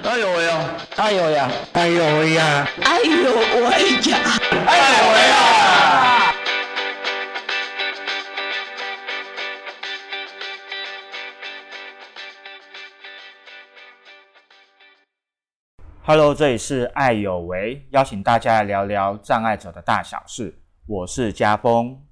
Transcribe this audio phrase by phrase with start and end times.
[0.00, 0.76] 哎呦喂呀！
[0.96, 1.50] 哎呦呀！
[1.74, 2.66] 哎呦喂呀！
[2.82, 3.30] 哎呦
[3.66, 4.18] 喂呀！
[4.66, 6.34] 哎呦喂呀
[16.04, 20.58] ！Hello，这里是爱有为，邀请大家来聊聊障碍者的大小事。
[20.86, 22.02] 我是家峰。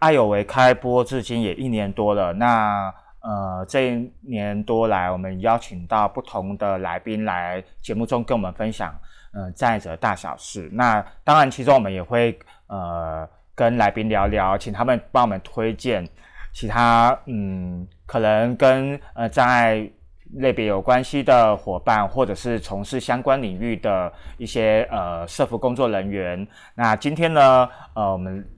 [0.00, 2.92] 爱有为开播至今也一年多了，那。
[3.20, 8.96] 呃，这一年多来，我们邀请到不同的来宾来节目中跟我们分享，
[9.32, 10.68] 呃，障碍者大小事。
[10.72, 16.08] 那当然，其中我们也会呃跟来宾聊聊，请他们帮我们推荐
[16.52, 19.90] 其他嗯可能跟呃障碍
[20.34, 26.46] 类别有关系的伙伴，或者是从事相关领域的一些呃社服工作人员。
[26.74, 28.48] 那今天呢，呃，我们。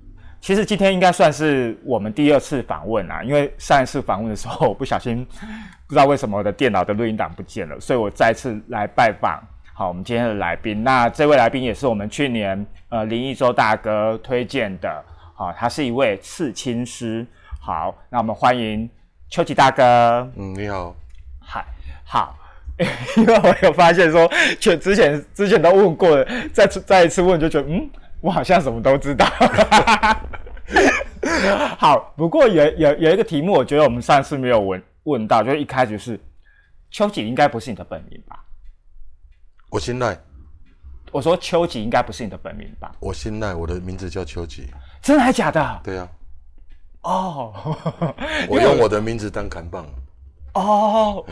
[0.41, 5.23] 其实今天应该算是我们第二次访问啊，因为上一次访问的时候，我不小心
[5.87, 9.39] 不知道为什么我的电脑的录音档不见了，所以我再次来拜访。
[9.75, 17.27] 好，我们今天的来宾，那这位来宾也是我们去年呃林一周大哥推荐的，好，他是一位刺青师。
[17.61, 18.89] 好，那我们欢迎
[19.29, 20.27] 秋吉大哥。
[20.37, 20.97] 嗯，你好。
[21.39, 21.63] 嗨，
[22.03, 22.35] 好，
[23.19, 24.27] 因为我有发现说，
[24.59, 27.91] 就之前之前都问过了，再次再一次问就觉得嗯。
[28.21, 29.27] 我好像什么都知道。
[31.79, 36.21] 好，不过有有有一个题目，我觉得我们上次没有问问到，就是一开始是
[36.91, 38.45] 秋吉，应该不是你的本名吧？
[39.71, 40.17] 我姓赖。
[41.13, 42.93] 我说秋吉应该不是你的本名吧？
[43.01, 44.69] 我姓赖，我的名字叫秋吉。
[45.03, 45.81] 真的还假的？
[45.83, 46.09] 对呀。
[47.03, 47.77] 哦。
[48.49, 49.85] 我用我的名字当砍棒。
[50.55, 51.25] 哦。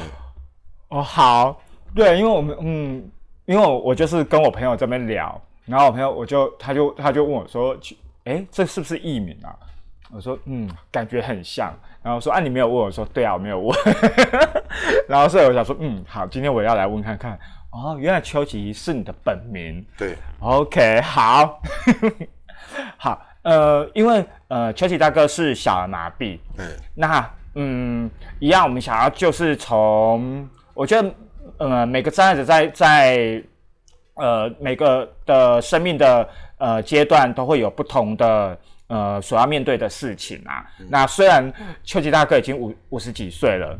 [0.89, 1.61] 哦，好。
[1.95, 3.11] 对，因为我们嗯，
[3.47, 5.41] 因为我就是跟我朋友这边聊。
[5.69, 7.77] 然后我朋友我就他就他就问我说
[8.24, 9.55] ：“哎，这是不是艺名啊？”
[10.11, 13.78] 我说：“嗯，感觉很像。”然后说：“啊，你没有问我说对啊，我没有问。
[15.06, 17.39] ”然后所以我想说：“嗯，好，今天我要来问看看。”
[17.70, 19.84] 哦，原来秋吉是你的本名。
[19.98, 21.61] 对，OK，好，
[22.96, 26.39] 好，呃，因为呃，秋吉大哥是小儿麻痹。
[26.56, 26.67] 嗯。
[26.95, 31.14] 那嗯，一样，我们想要就是从我觉得
[31.58, 33.42] 呃，每个障碍者在在。
[34.18, 38.58] 呃，每个的生命的呃阶段都会有不同的
[38.89, 40.67] 呃所要面对的事情啊。
[40.90, 41.52] 那虽然
[41.84, 43.79] 秋吉大哥已经五五十几岁了，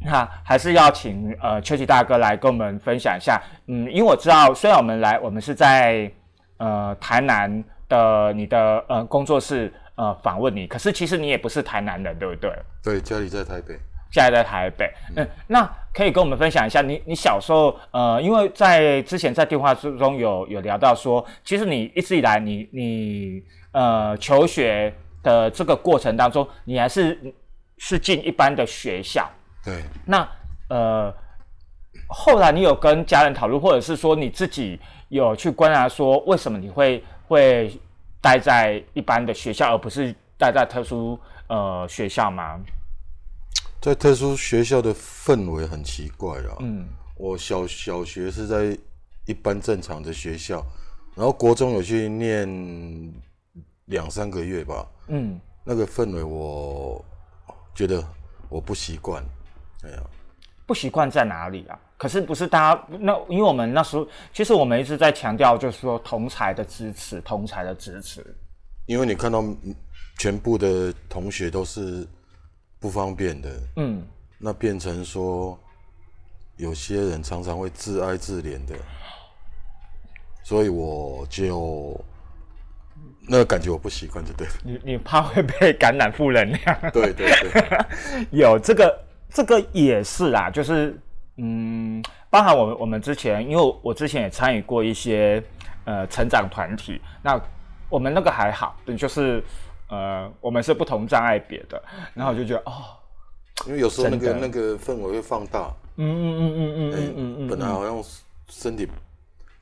[0.00, 3.42] 那还是要请呃秋吉大哥来跟我们分享一下。
[3.66, 6.10] 嗯，因为我知道，虽然我们来我们是在
[6.58, 12.52] 呃台南的你的呃工作室呃访问你，可是其实你也不是台南人，对不对？
[12.84, 13.76] 对，家里在台北。
[14.10, 27.18] 现在在台北，嗯，那可以跟我们分享一下，你你小时候，呃，因为在之前在电话之中有有聊到说，其实你一直以来，你你呃求学的这个过程当中，你还是
[27.78, 29.28] 是进一般的学校，
[29.64, 29.82] 对。
[30.04, 30.26] 那
[30.68, 31.12] 呃，
[32.08, 34.78] 后来你有跟家人讨论，或者是说你自己
[35.08, 37.70] 有去观察，说为什么你会会
[38.20, 41.18] 待在一般的学校，而不是待在特殊
[41.48, 42.58] 呃学校吗？
[43.86, 46.56] 在特殊学校的氛围很奇怪啊。
[46.58, 48.76] 嗯，我小小学是在
[49.26, 50.60] 一般正常的学校，
[51.14, 53.14] 然后国中有去念
[53.84, 54.84] 两三个月吧。
[55.06, 57.00] 嗯，那个氛围我
[57.76, 58.04] 觉得
[58.48, 59.24] 我不习惯。
[59.84, 60.02] 哎呀，
[60.66, 61.78] 不习惯在哪里啊？
[61.96, 63.16] 可是不是大家那？
[63.28, 68.34] 因为我们那时候其实我们一直在强调，就是说同才的支持，同才的支持。
[68.86, 69.44] 因为你看到
[70.18, 72.04] 全部的同学都是。
[72.78, 74.06] 不方便的，嗯，
[74.38, 75.58] 那变成说，
[76.56, 78.74] 有些人常常会自哀自怜的，
[80.42, 81.98] 所以我就
[83.26, 84.52] 那个感觉我不习惯，就对了。
[84.62, 86.78] 你你怕会被感染负能量？
[86.92, 90.96] 对对对， 有这个这个也是啦，就是
[91.36, 95.42] 嗯，包含我们我们之前，因为我之前也参与过一些
[95.84, 97.40] 呃成长团体，那
[97.88, 99.42] 我们那个还好，就是。
[99.88, 101.82] 呃，我们是不同障碍别的，
[102.14, 102.96] 然后我就觉得哦，
[103.66, 108.02] 因为有时候那个那个氛围会放大，嗯嗯嗯嗯嗯嗯嗯，本来好像
[108.48, 108.88] 身体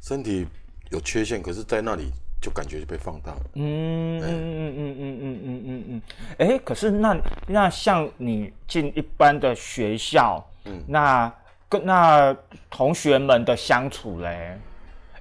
[0.00, 0.46] 身体
[0.90, 2.10] 有缺陷，可是在那里
[2.40, 6.02] 就感觉就被放大了，嗯嗯嗯嗯嗯嗯嗯嗯嗯，
[6.38, 7.16] 哎，可是那
[7.46, 11.32] 那像你进一般的学校，嗯，那
[11.68, 12.36] 跟那
[12.70, 14.58] 同学们的相处嘞，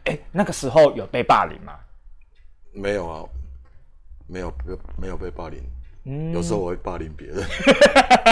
[0.06, 1.74] 哎，那个时候有被霸凌吗？
[2.72, 3.24] 没有啊。
[4.34, 5.62] 没有没有没有被霸凌，
[6.06, 7.46] 嗯，有时候我会霸凌别人。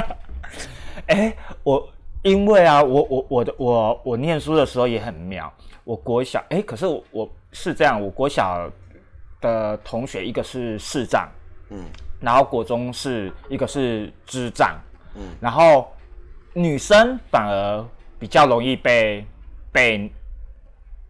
[1.05, 1.87] 哎，我
[2.23, 5.51] 因为啊，我我我的我我念书的时候也很妙。
[5.83, 8.67] 我国小哎，可是我我是这样，我国小
[9.39, 11.29] 的同学一个是市长，
[11.69, 11.85] 嗯，
[12.19, 14.79] 然后国中是一个是支长，
[15.15, 15.91] 嗯，然后
[16.53, 17.85] 女生反而
[18.17, 19.25] 比较容易被
[19.71, 20.11] 被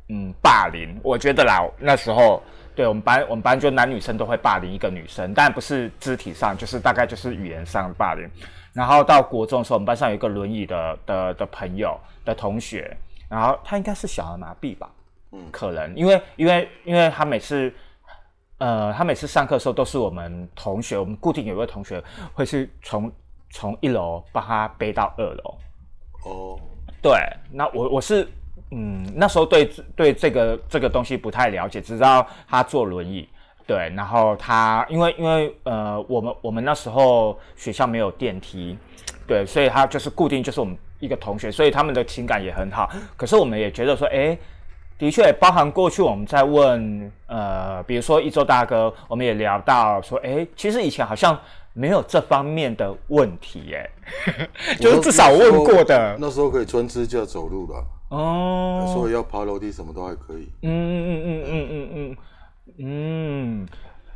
[0.10, 1.00] 嗯霸凌。
[1.02, 2.42] 我觉得啦，那时候
[2.82, 8.28] 对我们班我们班就男女生都会霸凌一个女生，但不是肢体上，就是大概就是语言上霸凌。
[8.74, 11.96] 然后到国中的时候，我们班上有一个轮椅的的的朋友
[12.26, 12.98] 的同学，
[13.30, 14.90] 然后他应该是小儿麻痹吧，
[15.32, 17.72] 嗯，可能因为因为因为他每次。
[18.58, 22.00] 呃，他每次上课的时候都是我们同学，我们固定有一位同学
[22.32, 23.12] 会去从
[23.50, 25.58] 从一楼帮他背到二楼。
[26.26, 26.60] 哦，
[27.02, 27.20] 对，
[27.52, 28.32] 那我我是
[28.72, 33.28] 嗯，那时候对对这个这个东西不太了解，只知道他坐轮椅。
[33.68, 38.78] 对，然后他因为因为呃，我们我们那时候学校没有电梯，
[39.28, 42.90] 对，所以他就是固定就是我们一个同学，所以他们的情感也很好。
[43.16, 44.38] 可是我们也觉得说，哎。
[44.98, 51.36] 的确，包含过去我们在问，呃，比如说一周大哥，我们也聊到说，哎，其实以前好像
[51.74, 53.90] 没有这方面的问题， 哎，
[54.80, 56.16] 就是至少问过的。
[56.20, 60.48] 那时候可以穿支架走路了，哦，所以要爬楼梯什么都还可以。
[60.62, 62.18] 嗯嗯嗯嗯嗯嗯
[62.78, 63.68] 嗯嗯，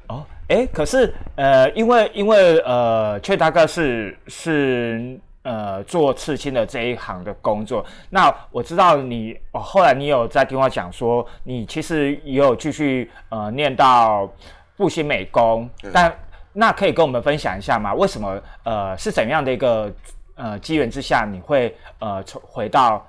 [0.07, 5.19] 哦，哎，可是，呃，因为因为呃，邱大哥是是。
[5.47, 14.27] 呃，做刺青的这一行的工作，那我知道你哦，后来你有在电话讲说，你其实也有继续呃念到
[14.75, 16.11] 复兴美工，但
[16.51, 17.93] 那可以跟我们分享一下吗？
[17.93, 19.93] 为什么呃是怎样的一个
[20.33, 23.05] 呃机缘之下，你会呃从回到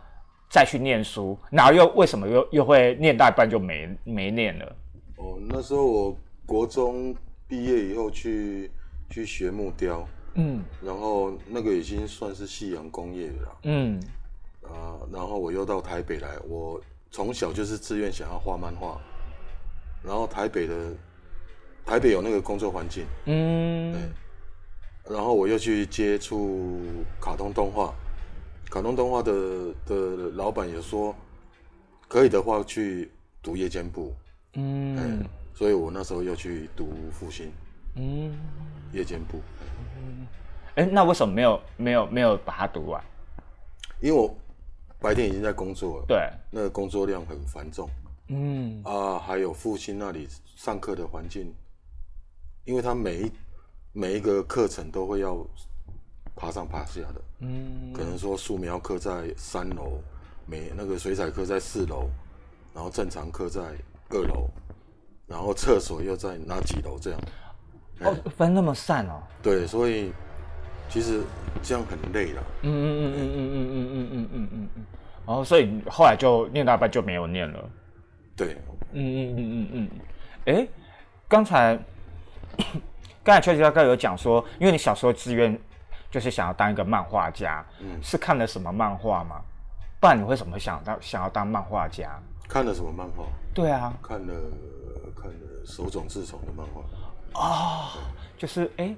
[0.56, 4.76] 再去念书，然后又为什么又又会念到一半就没没念了？
[5.16, 6.16] 哦，那时候我
[6.46, 7.14] 国中
[7.46, 8.70] 毕业以后去
[9.10, 10.08] 去学木雕。
[10.32, 13.58] 嗯，然后那个已经算是夕阳工业了。
[13.64, 14.00] 嗯，
[14.62, 16.80] 啊，然后我又到台北来，我
[17.10, 18.98] 从小就是自愿想要画漫画，
[20.02, 20.74] 然后台北的
[21.84, 23.92] 台北有那个工作环境，嗯，
[25.04, 26.80] 然后我又去接触
[27.20, 27.94] 卡通动画，
[28.70, 29.32] 卡通动画的
[29.86, 29.96] 的
[30.34, 31.14] 老板也说，
[32.08, 33.10] 可以的话去
[33.42, 34.14] 读夜间部，
[34.54, 35.24] 嗯，
[35.54, 37.50] 所以我那时候又去读复兴，
[37.94, 38.36] 嗯，
[38.92, 39.40] 夜间部。
[40.74, 43.02] 哎，那为什么没有没有没有把它读完？
[44.00, 44.36] 因为我
[45.00, 47.88] 白天已经在工作了，对，那个工作量很繁重，
[48.28, 48.82] 嗯。
[48.84, 51.54] 啊，还有父亲那里上课的环境，
[52.64, 53.32] 因为他每一
[53.92, 55.46] 每一个课程都会要
[56.36, 59.98] 爬上爬下的，嗯，可能说素描课在三楼，
[60.46, 62.10] 每那个水彩课在四楼，
[62.74, 63.62] 然后正常课在
[64.10, 64.48] 二楼，
[65.26, 67.20] 然后厕所又在哪几楼这样。
[68.00, 69.22] 哦，分那么散哦。
[69.42, 70.12] 对，所以
[70.90, 71.22] 其实
[71.62, 72.44] 这样很累了。
[72.62, 74.84] 嗯嗯嗯嗯嗯嗯嗯嗯嗯嗯嗯嗯。
[75.26, 77.70] 然后，所以后来就念大班就没有念了。
[78.36, 78.58] 对。
[78.92, 79.90] 嗯嗯嗯嗯嗯。
[80.54, 80.68] 哎，
[81.26, 81.78] 刚才
[83.24, 85.58] 刚才邱吉大哥有讲说，因为你小时候志愿
[86.10, 89.40] 就是想要当一个漫画家，嗯，是看了什么漫画吗？
[90.00, 92.18] 不然你为什么会想到想要当漫画家？
[92.48, 93.24] 看了什么漫画？
[93.54, 94.34] 对啊，看了
[95.16, 96.82] 看了手冢治虫的漫画。
[97.34, 97.88] 哦，
[98.38, 98.94] 就是哎，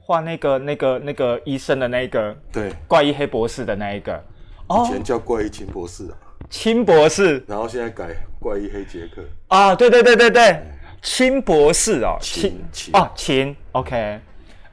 [0.00, 4.24] 画那个那个那个医生的那一个，对，怪医黑博士的那一个，
[4.70, 6.16] 以前叫怪医秦博士啊，
[6.48, 9.22] 秦博士，然后现在改怪医黑杰克。
[9.48, 10.62] 啊，对对对对对，
[11.02, 12.58] 秦博士哦，秦。
[12.94, 14.20] 哦秦，OK，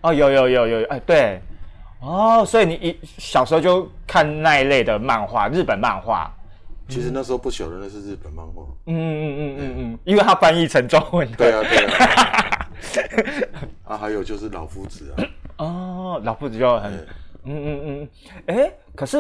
[0.02, 1.42] 哦有有有有哎对，
[2.06, 6.32] 哦，所以你一小时候就看那一类的漫画，日本漫画，
[6.88, 12.68] 其实那时候不晓得那是日本漫画，嗯嗯嗯嗯嗯嗯，因为它翻译成中文，对啊对啊。
[13.86, 15.24] 啊，还有就是老夫子啊！
[15.58, 16.94] 哦，老夫子就很，
[17.44, 18.10] 嗯嗯嗯，
[18.46, 19.18] 哎，可是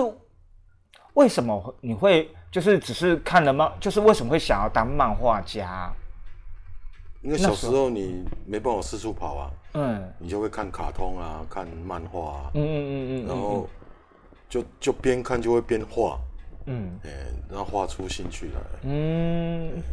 [1.16, 5.92] 为什么你会就是只是看了漫，就是为什么会想要当漫画家？
[7.26, 13.68] 因为小时候你没办法四处跑啊，嗯，你就会看卡通啊，看漫画啊，嗯嗯嗯嗯，然后
[14.48, 16.20] 就就边看就会边画，
[16.68, 17.10] 嗯，哎，
[17.50, 19.84] 然后画出兴趣来，嗯。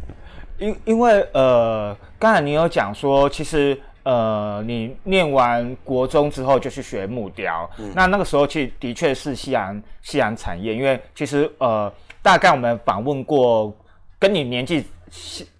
[0.59, 13.75] 因因为呃，刚才你有讲说，其实呃，你念完国中之后就去学木雕，那那个时候其实的确是西洋西洋产业，因为其实呃，大概我们访问过
[14.19, 14.85] 跟你年纪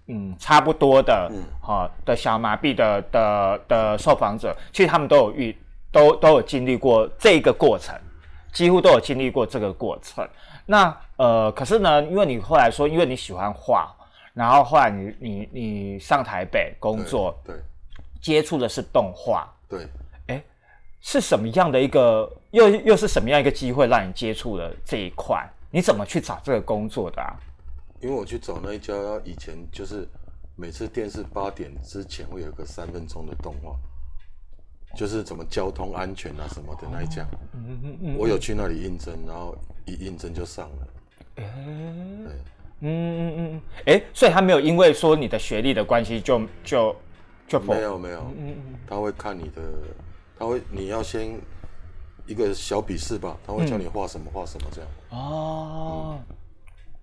[0.07, 1.31] 嗯差不多的，
[1.62, 5.57] 好的小麻痹的的的受访者，其实他们都有遇
[5.91, 7.95] 都都有经历过这个过程，
[8.51, 10.27] 几乎都有经历过这个过程。
[10.65, 13.93] 那呃，可是呢，因为你后来说，因为你喜欢画。
[14.33, 17.55] 然后后来你你你上台北工作，对，
[18.19, 19.88] 接触的是动画，对，
[20.25, 20.43] 哎，
[21.01, 25.48] 是什么样的一个又又是什么样一个机会让你接触了这一块？
[25.69, 27.29] 你怎么去找这个工作的啊？
[28.03, 28.93] 因为我去找那一家
[29.24, 30.05] 以前就是
[30.57, 33.77] 每次电视八点之前会有个三分钟的动画，
[34.93, 40.88] 就是怎么交通安全啊什么的那一家，嗯嗯嗯，我有去那里应征，然后一应征就上了。
[41.36, 41.43] 哎，
[42.25, 42.33] 对，
[42.81, 46.95] 嗯嗯嗯，哎，所以他没有因为说你的学历的关系就就
[47.48, 49.62] 就没有没有，嗯嗯，他会看你的，
[50.38, 51.39] 他会你要先
[52.27, 54.89] 一个小笔试吧，他会教你画什么画什么这样。
[55.12, 56.19] 哦。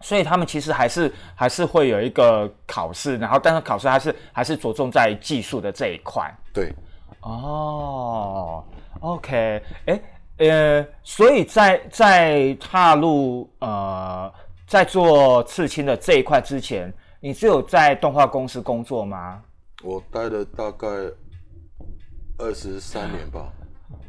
[0.03, 6.33] 所以他们其实还是还是会有一个考试，然后但是考试还是还是着重在技术的这一块。
[6.55, 6.73] 对，
[7.21, 8.65] 哦
[9.01, 10.03] ，OK，哎，
[10.39, 14.33] 呃，所以在在踏入呃
[14.67, 19.43] 在做刺青的这一块之前，你只有在动画公司工作吗？
[19.83, 20.87] 我待了大概
[22.39, 23.53] 二十三年吧，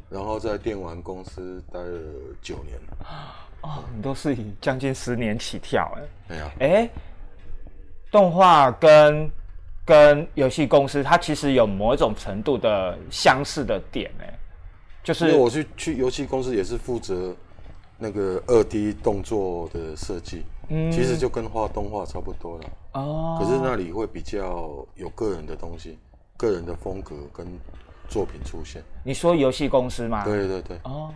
[0.09, 1.99] 然后在电玩公司待了
[2.41, 2.79] 九年。
[3.61, 6.01] 哦，你都是以将近十年起跳哎。
[6.27, 6.51] 对啊。
[6.59, 6.89] 哎，
[8.11, 9.31] 动画跟
[9.85, 14.33] 跟游戏公司，它其实有某一种程度的相似的点哎，
[15.03, 17.35] 就是我去去游戏公司也是负责
[17.97, 22.63] 那个二 D 动作的设计，嗯，其实就跟画动画差不多了
[22.93, 23.37] 哦。
[23.39, 25.99] 可是那里会比较有个人的东西，
[26.37, 27.45] 个人的风格跟
[28.07, 28.83] 作品出现。
[29.03, 30.23] 你说游戏公司吗？
[30.23, 30.79] 对对对。
[30.83, 31.13] 哦。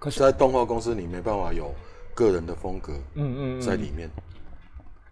[0.00, 1.72] 可是，在动画公司，你没办法有
[2.14, 4.10] 个人的风格，嗯嗯，在里面。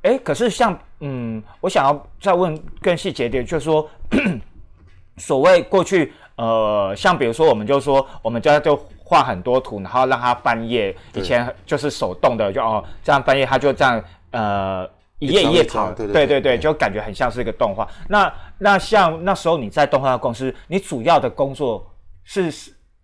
[0.03, 3.87] 哎，可是像，嗯，我想要再问更细节点，就是说，
[5.19, 17.87] 所谓过去，呃，像比如说，我们就说，我们家就画很多图，然后让它翻页，以前就是手动的，就哦，这样翻页，它就这样，呃，一页一页跑，对对对，就感觉很像是一个动画。
[18.09, 21.87] 那那像那时候你在动画公司，你主要的工作
[22.25, 22.51] 是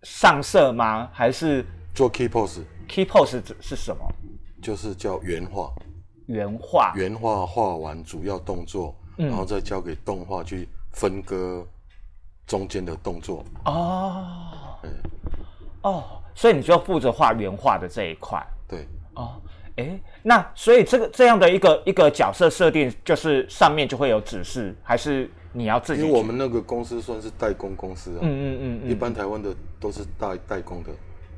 [0.05, 1.09] 上色吗？
[1.11, 1.65] 还是？
[1.95, 4.05] 做 key pose，key pose 是是什么？
[4.61, 5.73] 就是叫原画，
[6.27, 11.65] 原画，原画画完主要动作，然后再交给动画去分割
[12.45, 13.43] 中间的动作。
[13.65, 14.77] 哦，
[15.81, 18.45] 哦，所以你就负责画原画的这一块。
[18.67, 19.41] 对，哦，
[19.77, 26.01] 哎，那所以这个这样的一个一个角色设定，就是上面就会有指示，还是你要自己？
[26.01, 30.89] 因为我们那个公司算是代工公司啊，嗯嗯嗯，一般台湾的都是代代工的。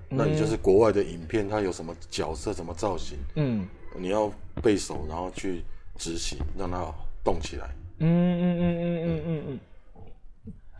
[0.09, 4.31] 那你就是国外的影片，它有什么角色、什么造型，嗯，你要
[4.63, 5.63] 背熟，然后去
[5.97, 6.83] 执行，让它
[7.23, 7.69] 动起来。
[7.99, 9.59] 嗯嗯嗯嗯嗯嗯嗯。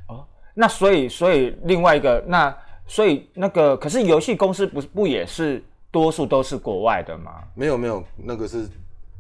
[0.07, 7.43] 哦，那所以所以另外一个，那所以那个，可是游戏公司不不也是多数都是国外的吗？
[7.53, 8.65] 没有没有，那个是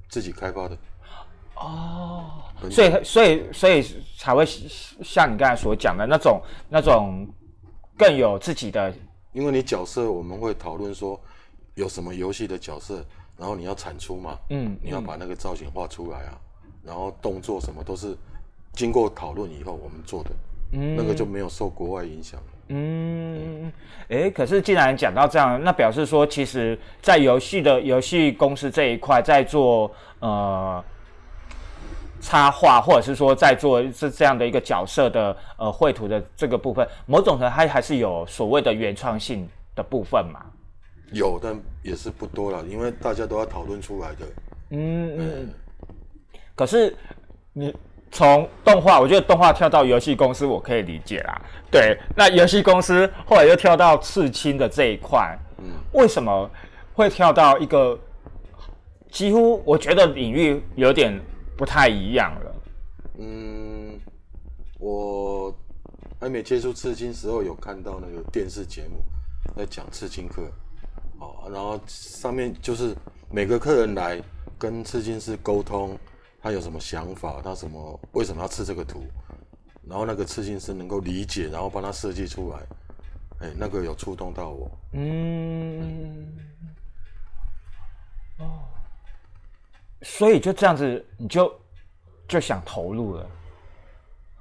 [0.07, 0.77] 自己开发的。
[1.59, 2.25] 哦，
[2.69, 3.83] 所以所以所以
[4.17, 7.27] 才会像你刚才所讲的那种那种
[7.97, 8.93] 更有自己的。
[9.33, 11.19] 因为你角色，我们会讨论说
[11.75, 13.05] 有什么游戏的角色，
[13.37, 16.37] 然后你要产出嘛，嗯，你要把那个造型画出来啊，
[16.83, 18.17] 然后动作什么都是
[18.73, 20.31] 经过讨论以后我们做的，
[20.71, 22.39] 嗯，那个就没有受国外影响。
[22.69, 23.71] 嗯，
[24.09, 30.83] 哎，可是既然讲到这样，那表示说，其实，在游戏的游戏公司这一块，在做呃。
[32.19, 40.45] 插画，或者是说在做这这样的一个角色的呃绘图的这个部分，某种程度它还是有所谓的原创性的部分嘛？
[41.11, 44.25] 有，但也是不多了，因为大家都要讨论出来的。
[44.71, 45.49] 嗯嗯。
[46.55, 46.93] 可是
[47.53, 47.73] 你
[48.11, 51.41] 从动画，我觉得动画跳到游戏公司，我可以理解啦。
[51.71, 56.49] 对，那游戏公司后来又跳到刺青的这一块，嗯，为什么
[56.93, 57.97] 会跳到一个
[59.11, 61.17] 几乎我觉得领域有点？
[61.57, 62.55] 不太一样了。
[63.19, 63.99] 嗯，
[64.79, 65.51] 我
[66.21, 69.03] 还没接触刺青时候，有看到那个电视节目
[69.55, 70.47] 在讲刺青课，
[71.19, 72.95] 哦，然后上面就是
[73.31, 74.21] 每个客人来
[74.59, 75.97] 跟刺青师沟通，
[76.39, 79.03] 他有什么想法，他什么为什么要刺这个图，
[79.83, 82.59] 然后那个刺青师能够理解，然后帮他设计出来，
[83.39, 84.71] 哎，那个有触动到我。
[84.93, 86.37] 嗯。
[88.37, 88.61] 哦。
[90.01, 91.53] 所以就这样子，你就
[92.27, 93.29] 就想投入了。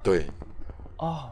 [0.03, 0.25] 对。
[0.97, 1.29] 哦，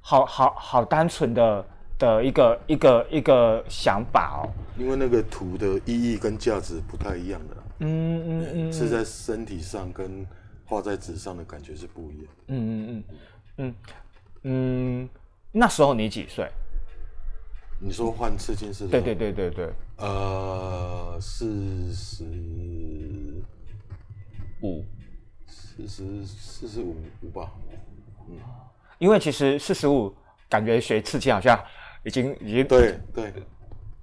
[0.00, 1.66] 好好好，单纯的
[1.98, 4.48] 的一个一个一个想法哦。
[4.78, 7.56] 因为那个图的意义跟价值不太一样的。
[7.80, 8.72] 嗯嗯嗯。
[8.72, 10.26] 是在身体上跟
[10.64, 12.26] 画在纸上的感觉是不一样。
[12.48, 13.04] 嗯嗯嗯
[13.56, 13.74] 嗯
[14.42, 15.08] 嗯。
[15.52, 16.50] 那时候你几岁？
[17.78, 18.86] 你说换刺青是？
[18.88, 19.68] 对对对对对。
[19.98, 22.24] 呃，四十
[24.62, 24.82] 五，
[25.46, 27.52] 四十四十五五吧。
[28.28, 28.36] 嗯，
[28.98, 30.14] 因为其实四十五
[30.48, 31.58] 感觉学刺青好像
[32.02, 33.32] 已经已经对对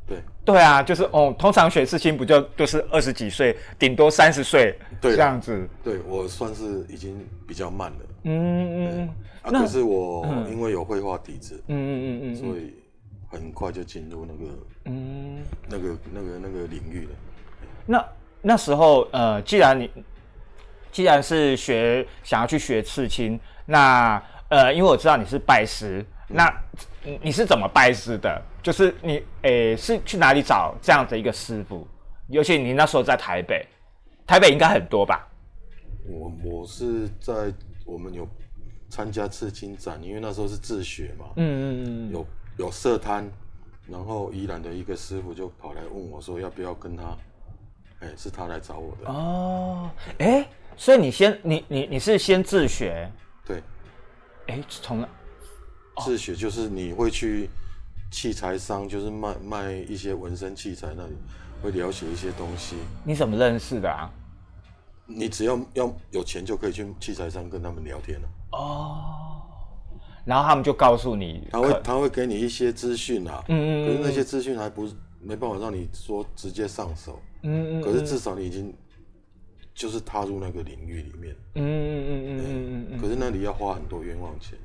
[0.08, 5.68] 对对啊，就是哦，通常学刺青不就都是二十几岁，顶多三十岁这样子。
[5.84, 7.98] 对我算是已经比较慢了。
[8.24, 9.10] 嗯嗯嗯。
[9.42, 12.74] 啊，可是我因为有绘画底子，嗯嗯嗯嗯，所以。
[13.34, 14.54] 很快就进入那个
[14.86, 17.12] 嗯，那个那个那个领域了。
[17.86, 18.06] 那
[18.42, 19.90] 那时候呃，既然你
[20.92, 26.48] 既然是学想要去学刺青，那呃，因为我知道你是拜师，那
[27.04, 28.42] 你你是怎么拜师的？
[28.62, 31.86] 就是你诶是去哪里找这样的一个师傅？
[32.28, 33.66] 尤其你那时候在台北，
[34.26, 35.28] 台北应该很多吧？
[36.06, 37.54] 我我是在
[37.86, 38.28] 我们有
[38.90, 42.26] 参加刺青展，因为那时候是自学嘛，嗯嗯嗯，有
[42.58, 43.30] 有设摊，
[43.88, 47.18] 然后宜兰的一个师傅就跑来问我说要不要跟他，
[48.00, 53.12] 哎，是他来找我的，哦，哎，所以你先你你你是先自学，
[53.46, 53.62] 对，
[54.48, 55.08] 哎，从
[56.04, 57.50] 自学就是你会去
[58.12, 61.14] 器材商，就是卖卖一些纹身器材那里，
[61.62, 62.76] 会了解一些东西。
[63.04, 64.12] 你怎么认识的啊？
[65.06, 68.30] 你只要要有钱就可以去器材商跟他们聊天了。
[68.54, 69.23] 哦，
[70.26, 78.74] 然后他们就告诉你，他会他会给你一些资讯啊，嗯嗯嗯可是那些资讯还不是没办法让你说直接上手，嗯嗯可是至少你已经
[79.74, 84.58] 就是踏入那个领域里面，嗯嗯嗯嗯嗯嗯可是那里要花很多冤枉钱，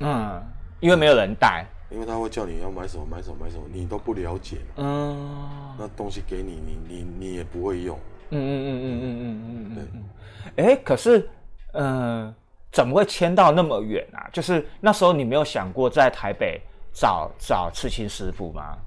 [0.00, 0.42] 嗯，
[0.80, 5.76] 因为没有人带，因为他会叫你要买什么买什么买什么，你都不了解嘛，嗯。
[5.78, 7.98] 那东西给你，你你你也不会用，
[8.30, 10.04] 嗯嗯嗯嗯嗯嗯嗯嗯嗯，
[10.66, 11.26] 哎，可是
[11.72, 12.34] 嗯，
[12.72, 14.28] 怎么会迁到那么远啊？
[14.32, 16.60] 就是那时候你没有想过在台北
[16.92, 18.78] 找找刺青师傅吗？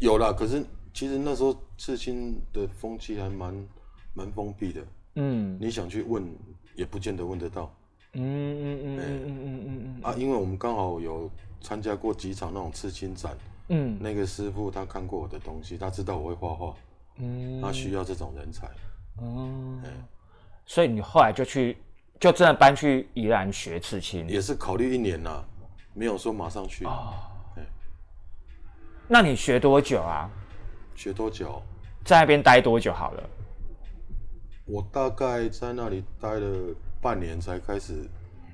[0.00, 3.68] 有啦，可是其实那时候刺青的风气还蛮
[4.14, 4.82] 蛮封闭的，
[5.16, 5.56] 嗯。
[5.60, 6.26] 你想去问
[6.74, 7.72] 也不见得问得到。
[8.14, 11.30] 嗯嗯嗯嗯嗯嗯嗯啊，因为我们刚好有
[11.60, 13.36] 参加过几场那种刺青展，
[13.68, 13.96] 嗯。
[14.00, 16.74] 那个师傅他看过我的东西，他知道我会画画，
[17.18, 17.60] 嗯。
[17.60, 18.68] 他需要这种人才。
[19.22, 19.82] 嗯，
[20.64, 21.76] 所以你后来就去，
[22.20, 24.28] 就真的搬去宜兰学刺青。
[24.28, 25.42] 也是考虑一年啦，
[25.94, 26.84] 没有说马上去。
[26.84, 27.14] 哦
[27.56, 27.62] 哎
[29.08, 30.30] 那你学多久啊？
[30.94, 31.60] 学多久？
[32.04, 33.22] 在那边待多久好了？
[34.66, 38.08] 我大概在那里待了半年，才开始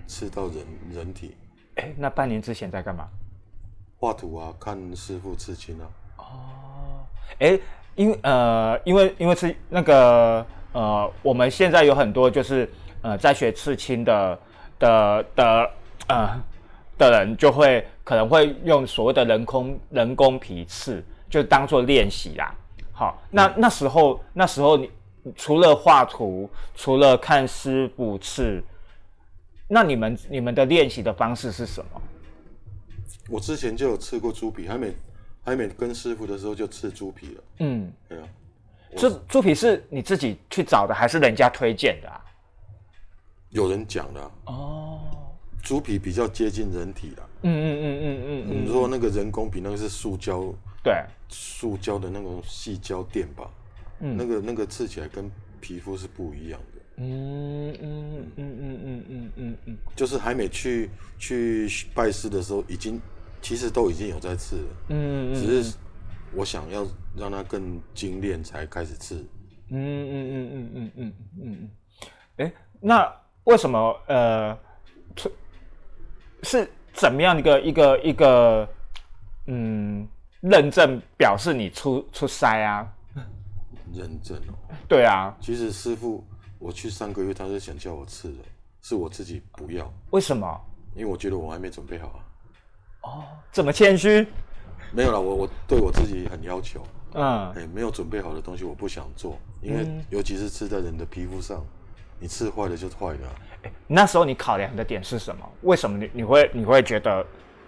[0.06, 0.56] 吃到人
[0.92, 1.36] 人体
[1.74, 3.06] 哎，那半年之前在干嘛？
[3.98, 5.84] 画图啊，看师傅刺青啊。
[6.16, 7.04] 哦
[7.38, 7.58] 哎，
[7.96, 12.70] 因呃，因为因为是那个呃，我们现在有很多就是
[13.06, 14.38] 呃，在学刺青的
[14.80, 15.70] 的的
[16.08, 16.42] 呃
[16.98, 22.52] 的人，就会可能会用所谓的人工人工皮刺，就当做练习啦。
[22.90, 24.90] 好，那那时候那时候你
[25.36, 28.60] 除了画图，除了看师傅刺，
[29.68, 32.02] 那你们你们的练习的方式是什么？
[33.30, 34.92] 我之前就有刺过猪皮，还没
[35.44, 37.44] 还没跟师傅的时候就刺猪皮了。
[37.60, 38.24] 嗯，对啊，
[38.96, 42.20] 这猪皮是你自己去找的，还是人家推荐的啊？
[43.56, 45.00] 有人讲的、啊，哦，
[45.62, 47.26] 猪皮比较接近人体啦。
[47.42, 50.52] 嗯嗯嗯嗯嗯嗯，你说那个人工皮，那个是塑胶
[50.84, 50.92] 对，
[51.30, 53.50] 塑胶的那种细胶垫吧，
[54.00, 54.14] 嗯。
[54.14, 63.00] 那个那个刺起来跟皮肤是不一样的，嗯嗯嗯嗯嗯嗯嗯嗯，就是还没去去拜师的时候，已经
[63.40, 65.78] 其实都已经有在刺了，嗯嗯只是
[66.34, 69.26] 我想要让它更精炼才开始刺。
[69.70, 71.12] 嗯嗯嗯嗯嗯嗯嗯。
[71.42, 71.70] 嗯，
[72.36, 73.10] 哎，那
[73.46, 74.56] 为什么呃，
[75.16, 75.30] 出
[76.42, 78.68] 是怎么样一个一个一个
[79.46, 80.06] 嗯
[80.40, 82.86] 认证表示你出出塞啊？
[83.94, 84.54] 认证哦，
[84.88, 86.22] 对啊，其实师傅
[86.58, 88.38] 我去三个月，他是想叫我吃的，
[88.82, 90.60] 是我自己不要，为什么？
[90.94, 92.18] 因为我觉得我还没准备好啊。
[93.02, 94.26] 哦这么谦虚？
[94.92, 96.82] 没有啦，我我对我自己很要求，
[97.14, 101.64] 嗯哎，没有准备好的东西我不想做，因为尤其是吃在人的皮肤上，
[102.18, 103.34] 你刺坏了就坏了啊、
[103.86, 105.48] 那时候你考量的点是什么？
[105.62, 107.24] 为什么你你会你会觉得，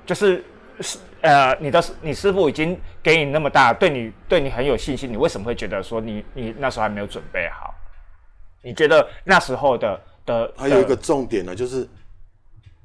[0.06, 0.44] 就是
[0.80, 7.74] 是呃，你的你师傅已经给你那么大，对你对你很有信心，你为什么会觉得说你你那时候还没有准备好？
[8.62, 11.88] 你觉得那时候的的还有一个重点呢，就是，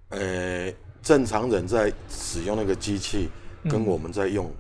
[0.10, 3.30] 呃，正常人在使用那个机器，
[3.70, 4.52] 跟我们在用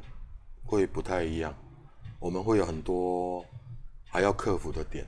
[0.63, 1.53] 会不太一样，
[2.19, 3.45] 我们会有很多
[4.09, 5.05] 还要克服的点，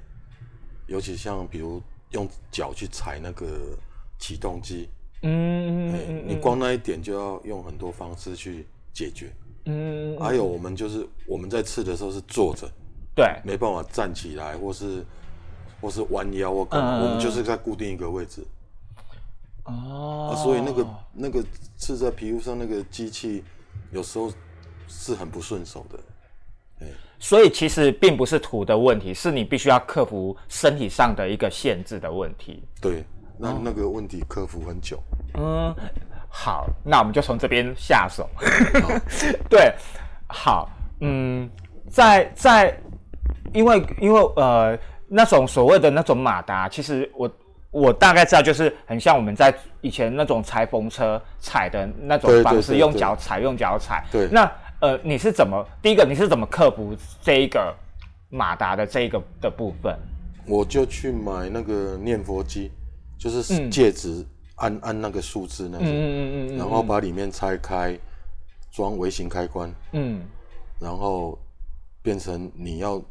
[0.88, 3.78] 尤其像比如用脚去踩那个
[4.20, 4.88] 启动机，
[5.24, 9.34] 嗯哎嗯你光那一点就要用很多方式去解决。
[9.66, 12.70] 嗯还有我们就是我们在刺的时候是坐着，
[13.16, 15.04] 对没办法站起来，或是
[15.82, 18.46] 或是弯腰或干嘛，嗯我们就是在固定一个位置。
[19.64, 21.44] 哦啊，所以那个那个
[21.76, 23.44] 刺在皮肤上那个机器，
[23.92, 24.32] 有时候
[24.88, 26.00] 是很不顺手的。
[27.20, 32.64] 所以其实并不是土的问题，是你必须要克服身体上的一个限制的问题。
[32.82, 33.04] 对，
[33.38, 35.02] 那那个问题克服很久。
[35.38, 35.74] 嗯，
[36.30, 38.30] 好，那我们就从这边下手。
[39.50, 39.74] 对，
[40.28, 40.70] 好，
[41.02, 41.50] 嗯，
[41.90, 42.78] 在在，
[43.54, 47.30] 因为因为呃，那种所谓的那种马达，其实我
[47.72, 54.04] 我大概知道，就是很像我们在以前那种裁缝车踩的那种方式，用脚踩，用脚踩。
[54.12, 54.50] 对那
[54.86, 57.76] 呃，你是怎么第一个你是怎么克服这一个
[58.30, 59.98] 马达的这一个的部分？
[60.46, 62.70] 我就去买那个念佛机，
[63.18, 64.24] 就是嗯戒指
[64.58, 67.98] 按按那个数字那种，嗯嗯嗯嗯然后把里面拆开，
[68.72, 70.22] 装微型开关，嗯
[70.80, 71.36] 然后
[72.04, 73.02] 变成你要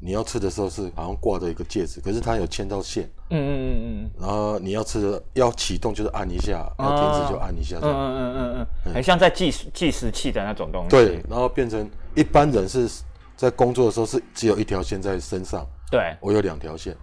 [0.00, 3.66] 你要吃的时候是好像挂着一个戒指，可是它有牵到线，嗯嗯嗯
[4.04, 7.96] 嗯然后你要吃的要启动就是按一下，要停止就按一下嗯这样。
[7.96, 10.88] 嗯嗯嗯嗯，很像在计时计时器的那种东西。
[10.90, 12.88] 对，然后变成一般人是
[13.36, 16.96] 在工作的时候是只有一条线在身上，对，我有两条线。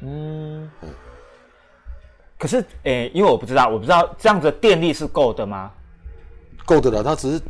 [0.00, 0.68] 嗯。
[2.38, 5.70] 可是，诶、因为我不知道，我不知道这样子的电力是够的吗？
[6.64, 7.42] 够的了，它只是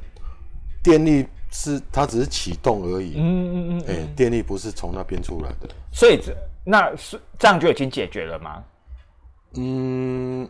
[0.82, 3.84] 电力是它只是启动而已，嗯嗯嗯。
[3.88, 6.34] 哎、电力不是从那边出来的，所以这
[6.64, 8.62] 那是这样就已经解决了吗？
[9.54, 10.48] 嗯，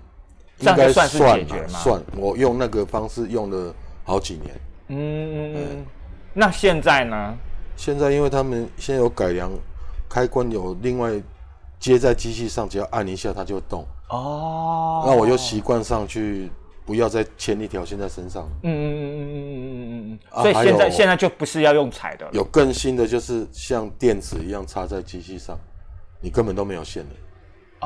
[0.59, 5.87] 这样应该就算是解决吗算，我用那个方式用了好几年，嗯嗯嗯。
[6.35, 7.35] 那现在呢？
[7.77, 9.51] 现在因为他们现在有改良，
[10.09, 11.13] 开关有另外
[11.79, 15.03] 接在机器上，只要按一下它就会动，哦。
[15.07, 16.51] 那我又习惯上去，
[16.90, 18.48] 不要再牵一条线在身上。
[18.64, 20.18] 嗯嗯嗯嗯嗯嗯嗯嗯。
[20.33, 22.33] 啊所以现在现在就不是要用踩的了。
[22.33, 25.57] 有更新的就是像电池一样插在机器上，
[26.20, 27.14] 你根本都没有线的。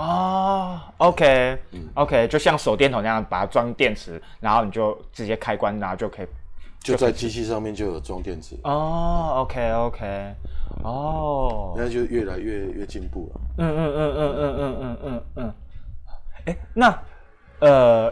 [0.01, 1.59] 哦，OK，OK，、
[1.97, 6.27] OK，就嗯像手电筒那样，把它装电池，然后你就直接开关，然后就可以。
[6.81, 10.35] 就在机器上面就有装电池，哦，OK，OK，
[10.83, 13.41] 哦，那就越来越越进步了。
[13.59, 15.55] 嗯嗯嗯嗯嗯嗯嗯嗯嗯，
[16.47, 16.99] 哎，那
[17.61, 18.11] 呃，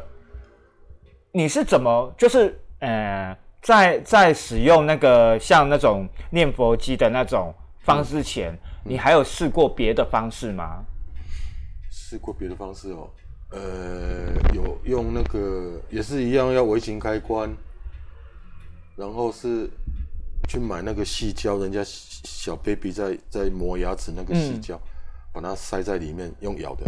[1.34, 10.84] 你是怎么就是呃，在在使用那个像那种念佛机的那种方式前，你还有试过别的方式吗？
[11.90, 13.08] 试过别的方式哦，
[13.50, 17.50] 呃，有用那个也是一样要微型开关，
[18.94, 19.70] 然后是
[20.48, 24.78] 去买那个细胶，人家小 baby 在在磨牙齿那个细胶，
[25.32, 26.84] 把它塞在里面用咬的。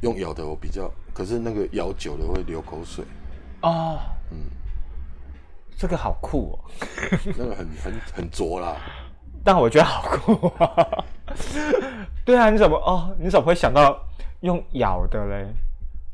[0.00, 3.04] 用咬的我比较，可是那个咬久了会流口水，
[3.62, 3.98] 哦，
[4.30, 4.38] 嗯，
[5.76, 6.54] 这个好酷哦。
[7.36, 8.76] 那个很很很浊啦。
[9.42, 11.04] 但我觉得好酷啊！
[12.24, 13.12] 对啊，你怎么哦？
[13.18, 13.98] 你怎么会想到
[14.42, 15.48] 用咬的嘞？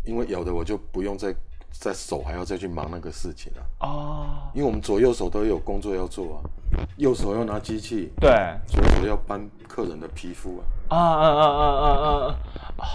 [0.04, 1.34] 因为咬的我就不用再
[1.70, 6.40] 再手还要再去忙那个事情了、哦，因为我们左右手都有工作要做啊，
[6.96, 8.30] 右手要拿机器，对，
[8.66, 12.36] 左手要搬客人的皮肤啊，啊啊啊啊啊
[12.78, 12.86] 啊！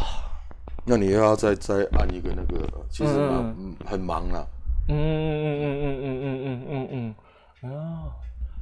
[0.92, 4.44] 那你又要再再按一个那个，其实蛮、嗯、很忙啦。
[4.88, 7.16] 嗯嗯嗯嗯嗯嗯嗯嗯
[7.62, 8.12] 嗯，哦，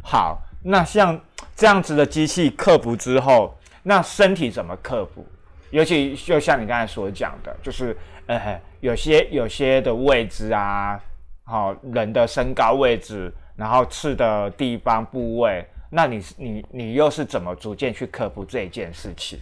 [0.03, 1.17] 好，那像
[1.55, 5.25] 这样子的机器克服之后，那身体怎么克服？
[5.71, 10.99] 尤其就像你刚才所讲的，就是呃，有些有些的位置啊，
[11.45, 19.39] 好、人的身高位置，然后刺的地方部位，那你你你又是怎么逐渐去克服这一件事情？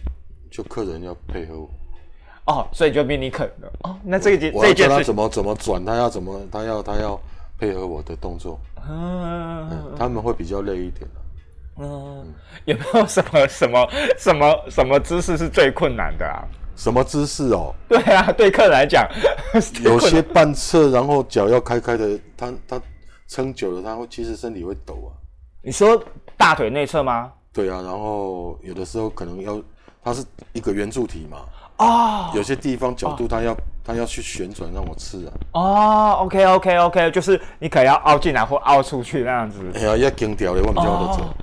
[0.52, 1.68] 就客人要配合我，
[2.46, 7.20] 哦，所以就比你可能哦，那这件我要这件他怎么怎么转，他要怎么他要他要
[7.58, 11.18] 配合我的动作，嗯嗯，他们会比较累一点啊
[11.78, 16.44] 嗯，有没有什么什么什么什么姿势是最困难的啊？
[16.76, 17.74] 什么姿势哦？
[17.88, 19.06] 对啊，对客人来讲，
[19.82, 22.80] 有些半侧，然后脚要开开的，他他
[23.28, 25.10] 撑久了，他会其实身体会抖啊。
[25.62, 26.02] 你说
[26.36, 27.32] 大腿内侧吗？
[27.52, 29.58] 对啊，然后有的时候可能要，
[30.04, 31.46] 它是一个圆柱体嘛，
[31.78, 39.60] 哦有些地方角度它要它要去旋转让我吃啊，哦，OK OK OK，就是你可能要凹进来或凹出去那样子。
[39.74, 41.34] 哎呀要紧掉的，我们就要走。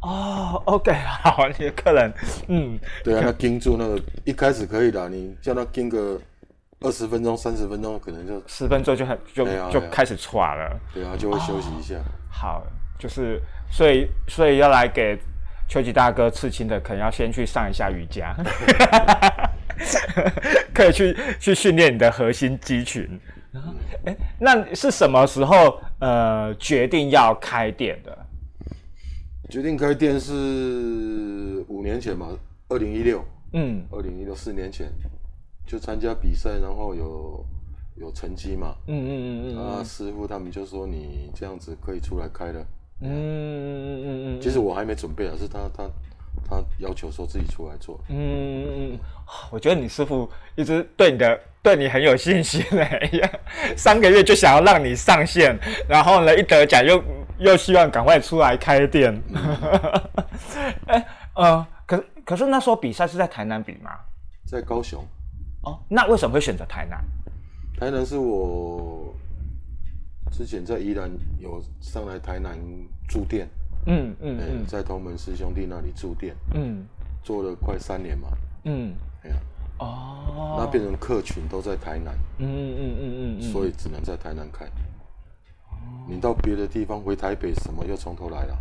[0.00, 0.92] 哦，OK，
[1.22, 2.12] 好，你的客人，
[2.48, 6.20] 嗯，对啊，那盯住那个一开始可以的，你叫他盯个
[6.80, 10.78] 二十分钟、三十分钟，可能就十分钟就很就、就开始喘了。
[10.92, 11.94] 对啊，就会休息一下。
[12.28, 12.62] 好，
[12.98, 15.18] 就是所以所以要来给
[15.68, 18.34] 秋吉大哥刺青的，可能要先去上一下瑜伽，
[20.74, 23.20] 可以去去训练你的核心肌群。
[24.04, 28.18] 哎，那是什么时候呃决定要开店的？
[29.48, 30.32] 决定开店是
[31.68, 32.36] 五年前嘛，
[32.68, 34.90] 二零一六，嗯二零一六四年前
[35.66, 37.46] 就参加比赛，然后有
[37.96, 42.66] 有成绩嘛，嗯嗯嗯嗯啊，师傅他们就说你这样子可以出来开了。
[43.02, 45.88] 嗯嗯嗯嗯嗯，其实我还没准备啊，是他他
[46.48, 47.98] 他要求说自己出来做。
[48.08, 48.98] 嗯，
[49.50, 53.30] 我觉得你师傅一直对你的对你很有信心嘞，
[53.76, 57.02] 三个月就想要让你上线，然后呢一得奖又
[57.38, 59.22] 又希望赶快出来开店。
[60.86, 63.90] 哎，呃，可可是那时候比赛是在台南比吗？
[64.46, 65.02] 在高雄。
[65.62, 67.02] 哦，那为什么会选择台南？
[67.80, 69.14] 台南是我
[70.30, 72.58] 之前在宜兰有上来台南
[73.08, 73.48] 住店。
[73.86, 76.86] 嗯嗯嗯，在同门师兄弟那里住店，嗯，
[77.22, 78.28] 做了快三年嘛，
[78.64, 79.36] 嗯，哎呀，
[79.78, 84.66] 哦，那变成客群都在台南，嗯嗯嗯嗯所以只能在台南开。
[86.08, 88.58] 你到别的地方回台北，什么又从头来了？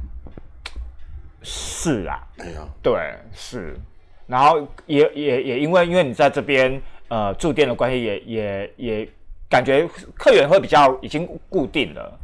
[1.42, 3.78] 是啊，哎呀，对，是，
[4.28, 9.10] 然后也也也因为因为你在这边呃住店的关系，也也也
[9.50, 12.20] 感觉客源会比较已经固定了。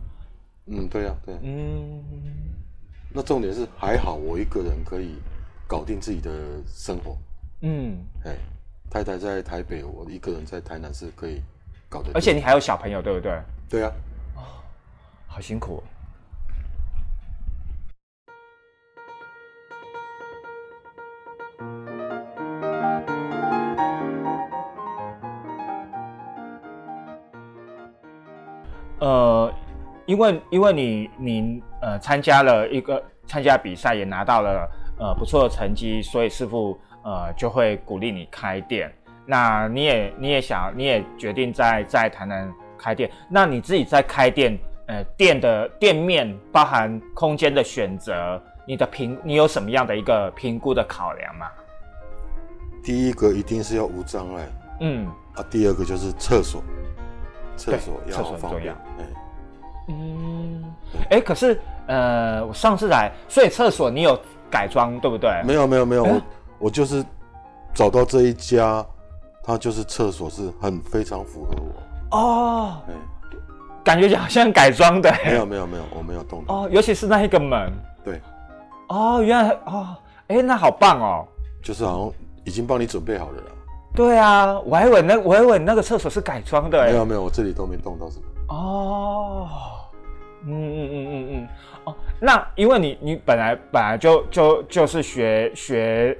[0.67, 2.03] 嗯，对呀，对，嗯。
[3.19, 5.17] 那重点是还好，我一个人可以
[5.67, 6.31] 搞定自己的
[6.65, 7.17] 生活。
[7.63, 8.37] 嗯，哎，
[8.89, 11.41] 太太在台北，我一个人在台南是可以
[11.89, 12.13] 搞得。
[12.13, 13.37] 而且你还有小朋友，对不对？
[13.67, 13.91] 对啊。
[14.37, 14.63] 哦，
[15.27, 15.83] 好辛苦。
[28.99, 29.53] 呃。
[30.05, 38.93] 因为因为你你呃参加了一个参加比赛也拿到了呃不错的成绩，所以师傅呃就会鼓励你开店。
[39.25, 43.09] 那你也你也想你也决定在在台南开店。
[43.27, 51.47] 那你自己在开店呃店的店面包含空间的选择，你的评你有什么样的一个评估的考量吗？
[52.83, 54.47] 第一个一定是要无障碍，
[54.81, 56.63] 嗯啊，第二个就是厕所，
[57.57, 59.05] 厕所要方便，哎。
[59.91, 60.63] 嗯，
[61.09, 64.15] 哎，可是，呃，我上次来，所以厕所你有
[64.47, 65.31] 改装对不对？
[65.43, 66.21] 没有，没有，没有，我
[66.59, 67.03] 我就是
[67.73, 68.85] 找到这一家，
[69.43, 72.93] 它就是厕所是很非常符合我哦，哎，
[73.83, 75.11] 感觉好像改装的。
[75.25, 77.73] 没有，没有，没有，我没有动哦，尤其是那一个门，
[78.05, 78.21] 对，
[78.89, 79.87] 哦，原来哦，
[80.27, 81.25] 哎，那好棒哦，
[81.63, 83.51] 就是好像已经帮你准备好了啦。
[83.95, 88.23] 对啊，我还以为那我还以为那个厕所是改装的，没有，没有，我这里都没动到什么。
[88.49, 89.47] 哦。
[90.41, 91.47] 嗯嗯嗯嗯嗯
[91.89, 96.17] 哦，那因为你你本来本来就就就是学学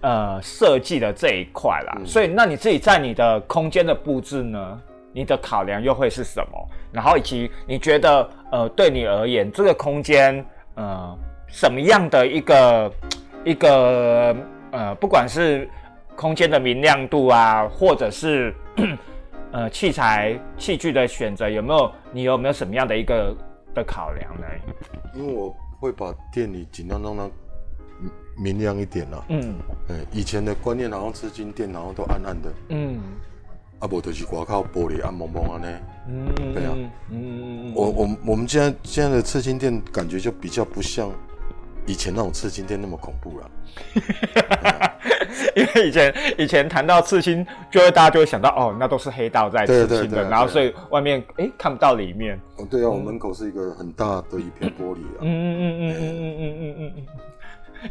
[0.00, 4.80] 呃设计的这一块啦，所以那你自己在你的空间的布置呢，
[5.12, 6.68] 你的考量又会是什么？
[6.92, 12.92] 然后以及你觉得呃对你而言这个空间呃什么样的一个
[13.44, 14.36] 一个
[14.70, 15.68] 呃不管是
[16.16, 18.54] 空间的明亮度啊，或者是。
[19.54, 21.92] 呃，器材器具的选择有没有？
[22.10, 23.36] 你有没有什么样的一个
[23.74, 24.46] 的考量呢？
[25.14, 27.30] 因为我会把店里尽量让它
[28.36, 29.24] 明亮一点啦。
[29.28, 29.54] 嗯，
[29.88, 32.52] 哎，以前的观念好像吃金店，然后都暗暗的。
[32.68, 33.00] 嗯，
[33.78, 35.80] 啊，不就是挂靠玻璃暗蒙蒙啊呢？
[36.08, 36.74] 嗯，对啊。
[37.10, 41.10] 嗯，我我我们现在现在的刺青店感觉就比较不像。
[41.84, 43.50] 以前那种刺青店那么恐怖了，
[45.56, 52.38] 因为以前以前谈到刺青，就会大家就会想到哦，那都是黑道在刺青的，然后所以外面哎看不到里面。
[52.56, 55.18] 哦，对啊，我门口是一个很大的一片玻璃啊。
[55.20, 57.06] 嗯嗯嗯嗯嗯嗯嗯嗯嗯。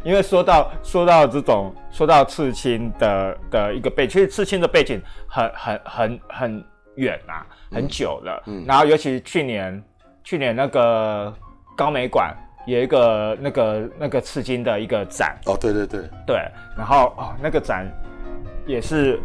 [0.02, 8.42] 因为说到说到这种说到刺青的的一个背，其实刺青的背景很很很很远啊，很久了。
[8.46, 8.64] 嗯。
[8.66, 9.82] 然后尤其去年
[10.24, 11.32] 去年那个
[11.76, 12.34] 高美馆。
[12.64, 16.36] 有一个那个那个刺金的一个展哦，对对对对，
[16.76, 17.86] 然后哦那个展
[18.66, 19.18] 也是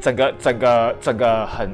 [0.00, 1.70] 整个整个整个很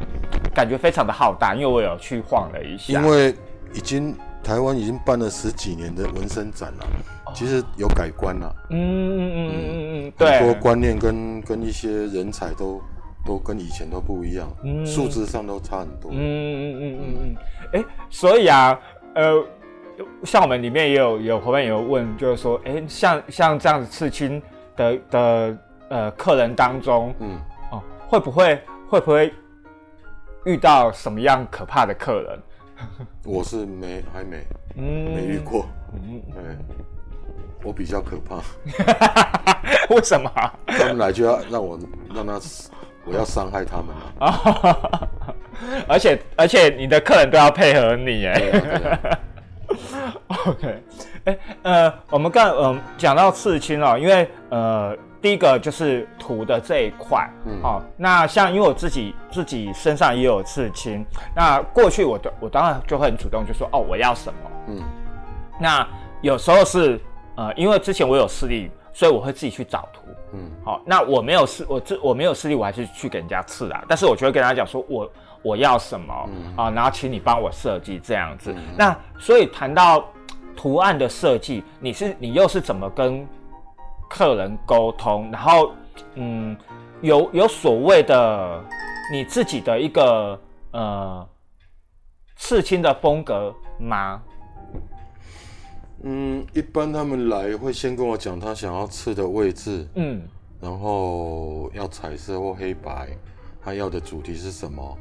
[0.54, 2.92] 感觉非常的浩大，因为我有去晃了一下。
[2.92, 3.34] 因为
[3.72, 6.86] 已经台湾已经办了十几年的纹身展了，
[7.34, 8.54] 其实有改观了。
[8.68, 12.82] 嗯嗯嗯嗯嗯，很多观念跟跟一些人才都
[13.24, 16.10] 都跟以前都不一样，嗯素质上都差很多。
[16.12, 17.36] 嗯嗯嗯嗯嗯，
[17.80, 18.78] 哎，所以啊，
[19.14, 19.42] 呃。
[20.24, 24.42] 像我们里面也有有伙伴有问，就是说，哎，像像这样子刺青
[24.76, 25.58] 的的
[25.88, 27.38] 呃客人当中，嗯，
[27.70, 29.32] 哦，会不会会不会
[30.44, 32.38] 遇到什么样可怕的客人？
[33.24, 34.38] 我是没还没，
[34.76, 36.42] 嗯，没遇过，嗯，对，
[37.62, 38.36] 我比较可怕。
[39.94, 40.30] 为什么？
[40.66, 41.78] 他们来就要让我
[42.14, 42.40] 让他，
[43.04, 45.08] 我要伤害他们啊！
[45.86, 49.18] 而且而且你的客人都要配合你，哎。
[50.46, 50.82] OK，
[51.24, 61.04] 哎，呃，我们刚嗯讲到刺青哦，因为呃，第一个就是图的这一块，嗯，好，那像因为我自己自己身上也有刺青，
[61.34, 64.82] 那过去我的我当然就会很主动就说哦我要什么，嗯，
[65.60, 65.86] 那
[66.20, 67.00] 有时候是
[67.36, 70.02] 呃，因为之前我有视力，所以我会自己去找图。
[70.32, 73.82] 嗯，好，那我没有视，我这我没有视力，我还是去给人家刺啊。
[73.88, 75.10] 但是我就会跟他讲说，我
[75.42, 76.12] 我要什么
[76.56, 78.54] 啊，然后请你帮我设计这样子。
[78.76, 80.04] 那所以谈到
[80.56, 83.26] 图案的设计，你是你又是怎么跟
[84.08, 85.30] 客人沟通？
[85.30, 85.72] 然后，
[86.14, 86.56] 嗯，
[87.00, 88.62] 有有所谓的
[89.12, 90.38] 你自己的一个
[90.72, 91.26] 呃
[92.36, 94.20] 刺青的风格吗？
[96.02, 100.22] 嗯，一般他们来会先跟我讲他想要刺的位置，嗯，
[100.60, 103.08] 然后要彩色或黑白，
[103.62, 104.98] 他要的主题是什么？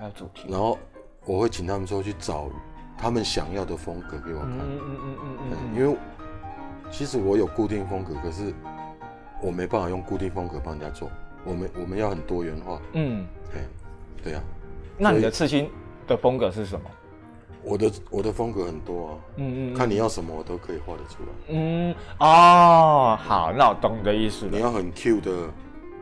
[0.00, 0.48] 哦，还有主题。
[0.48, 0.78] 然后
[1.26, 2.48] 我会请他们说去找
[2.96, 4.50] 他们想要的风格给我看。
[4.50, 5.76] 嗯嗯嗯嗯嗯。
[5.76, 5.96] 因为
[6.90, 8.52] 其实我有固定风格，可是
[9.42, 11.10] 我没办法用固定风格帮人家做。
[11.44, 12.80] 我们我们要很多元化。
[12.94, 13.26] 嗯。
[13.52, 13.62] 对，
[14.24, 14.40] 对呀。
[14.96, 15.70] 那你的刺青
[16.06, 16.90] 的风格是什么？
[17.62, 21.28] 我的我的风格很多啊，嗯嗯，看你要什么我都可以画得出来。
[21.48, 24.46] 嗯哦，好，那我懂你的意思。
[24.50, 25.30] 你要很 Q 的、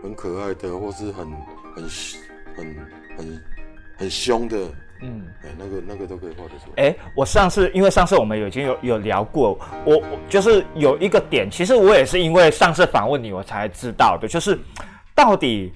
[0.01, 1.29] 很可爱的，或是很
[1.75, 1.89] 很
[2.57, 2.77] 很
[3.17, 3.43] 很
[3.99, 4.57] 很凶的，
[5.03, 6.85] 嗯，哎，那个那个都可以画得出来。
[6.85, 14.59] 哎，我上次因为上次我们已经有有聊过，我我就是有一个点，其实我也是因为上次访问你我才知道的，就是
[15.15, 15.73] 到底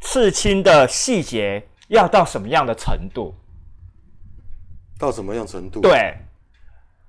[0.00, 3.34] 刺青的细节要到什么样的程度。
[4.96, 5.80] 到什么样程度？
[5.80, 6.14] 对，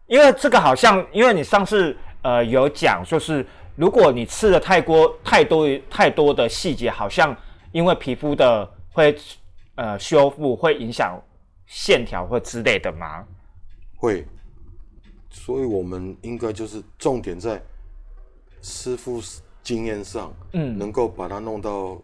[0.07, 7.35] 因为这个好像，因为你上次呃有讲，就是如果你刺的太多太多太多的细节，好像
[7.71, 9.15] 因为皮肤的会
[9.75, 11.21] 呃修复会影响
[11.65, 13.25] 线条或之类的吗？
[13.97, 14.25] 会，
[15.29, 17.61] 所以我们应该就是重点在
[18.61, 19.21] 师傅
[19.63, 22.01] 经验上，嗯，能够把它弄到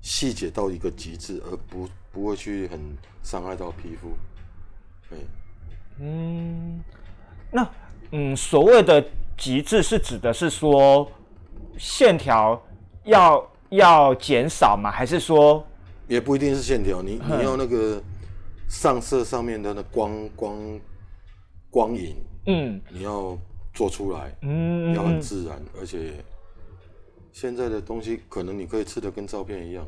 [0.00, 2.80] 细节到一个极致，而不不会去很
[3.22, 4.10] 伤害到皮肤。
[5.08, 5.18] 对
[6.00, 6.82] 嗯，
[7.50, 7.68] 那
[8.10, 9.04] 嗯，所谓的
[9.36, 11.10] 极致是指的是说
[11.78, 12.60] 线条
[13.04, 14.90] 要要减少吗？
[14.90, 15.66] 还是说
[16.08, 18.02] 也不一定是线条，你你要那个
[18.68, 20.80] 上色上面的那光光
[21.70, 22.16] 光影，
[22.46, 23.36] 嗯，你要
[23.74, 26.12] 做出来，嗯，要很自然，而且
[27.32, 29.86] 现在的东西可能你可以吃的跟照片一样，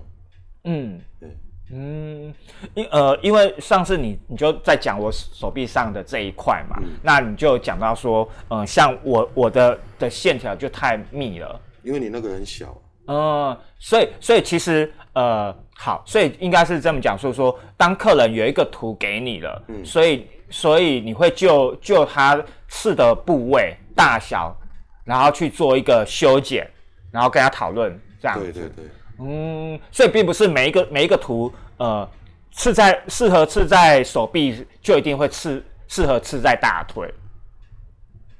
[0.64, 1.28] 嗯，对。
[1.70, 2.33] 嗯，
[2.74, 12.74] 因呃，因为上次你你就在讲我手臂上的这一块嘛，那你就讲到说，嗯，像我我的的线条就太密了，因为你那个很小，
[13.07, 24.57] 嗯，所以所以其实呃好，所以应该是这么讲述说，当客人有一个图给你了，嗯，所以所以你会就就他刺的部位大小，
[25.04, 26.70] 然后去做一个修剪，
[27.11, 28.85] 然后跟他讨论这样，对对对。
[29.18, 32.09] 嗯，所以并不是每一个每一个图，呃，
[32.52, 37.12] 刺在适合刺在手臂，就一定会刺适合刺在大腿。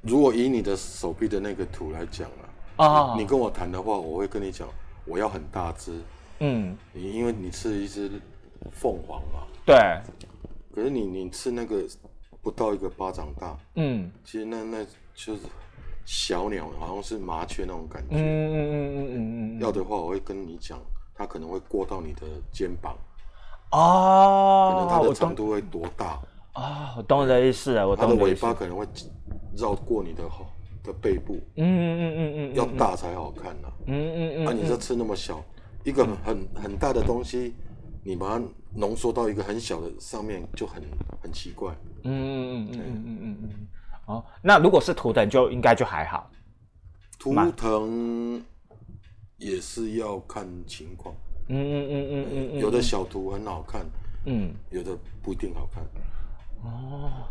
[0.01, 2.25] 如果以你的手臂的那个图来讲
[2.77, 4.65] 啊，啊，你跟我谈的话，我会跟你讲，
[5.03, 5.91] 我要很大只，
[6.39, 8.09] 嗯，你因为你吃一只
[8.71, 9.75] 凤凰嘛，对，
[10.73, 11.83] 可是你你吃那个
[12.41, 15.41] 不到一个巴掌大，嗯，其实那那就是。
[16.11, 20.79] 小鸟好像是麻雀那种感觉，嗯嗯嗯嗯嗯嗯，要的话我会跟你讲，
[21.13, 22.21] 它可能会过到你的
[22.51, 22.97] 肩膀，
[23.69, 26.19] 哦，可能它的长度会多大？
[26.53, 28.87] 啊，我懂你的意思了，我它的尾巴可能会
[29.55, 30.47] 绕过你的后
[30.83, 35.39] 的背部，嗯嗯嗯嗯嗯，要大才好看呐，嗯嗯嗯，啊，你这吃那么小，
[35.83, 37.53] 一个很很大的东西，
[38.03, 40.83] 你把它浓缩到一个很小的上面就很
[41.21, 43.67] 很奇怪，嗯嗯嗯嗯嗯嗯嗯。
[44.05, 46.29] 哦，那如果是图腾就应该就还好。
[47.19, 48.41] 图腾
[49.37, 51.13] 也是要看情况。
[51.47, 53.85] 嗯嗯嗯嗯嗯有的小图很好看，
[54.25, 55.83] 嗯，有的不一定好看。
[56.63, 57.27] 哦，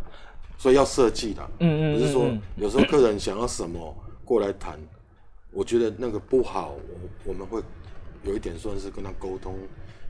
[0.58, 1.50] 所以要设计的。
[1.61, 4.78] 嗯嗯不是说有时候客人想要什么过来谈，
[5.52, 7.62] 我觉得那个不好，我我们会
[8.22, 9.54] 有一点算是跟他沟通，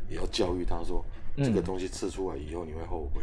[0.09, 1.05] 也要教育他说，
[1.37, 3.23] 这个东西吃出来以后你会后悔。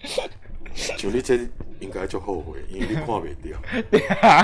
[0.96, 1.36] 就你这
[1.80, 3.58] 应该就后悔，因为你看不掉。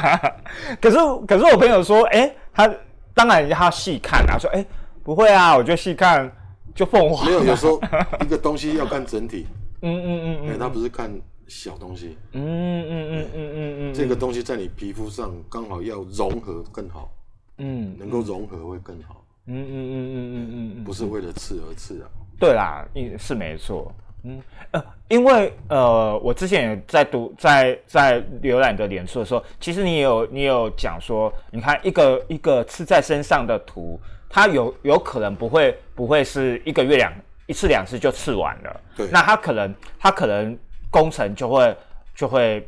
[0.80, 2.68] 可是可是我朋友说，哎，他
[3.14, 4.64] 当然他细看啊，说，哎，
[5.04, 6.30] 不会啊，我觉得细看
[6.74, 7.24] 就凤凰。
[7.26, 7.80] 没有，有时候
[8.20, 9.46] 一个东西要看整体。
[9.82, 11.10] 嗯嗯嗯嗯，他不是看
[11.46, 12.16] 小东西。
[12.32, 17.12] 嗯嗯嗯嗯嗯嗯，这个东西在你皮肤上刚好要融合更好。
[17.58, 19.24] 嗯，能够融合会更好。
[19.46, 22.08] 嗯嗯嗯嗯嗯嗯，不是为了刺而刺啊。
[22.38, 22.86] 对啦，
[23.18, 23.92] 是没错。
[24.26, 24.40] 嗯
[24.70, 34.00] 呃，因为呃，我之前也在读，在在浏览的脸书的时候，其实你有你有讲说，你看一个一个刺在身上的图，
[34.30, 37.12] 它有有可能不会不会是一个月两
[37.46, 40.58] 一次两次就刺完了，对，那它可能它可能
[40.90, 41.76] 工程就会
[42.14, 42.66] 就会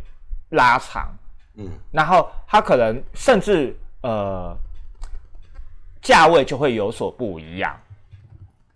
[0.50, 1.08] 拉长，
[1.56, 4.54] 嗯，然后它可能甚至呃
[6.06, 7.76] 价位就会有所不一样，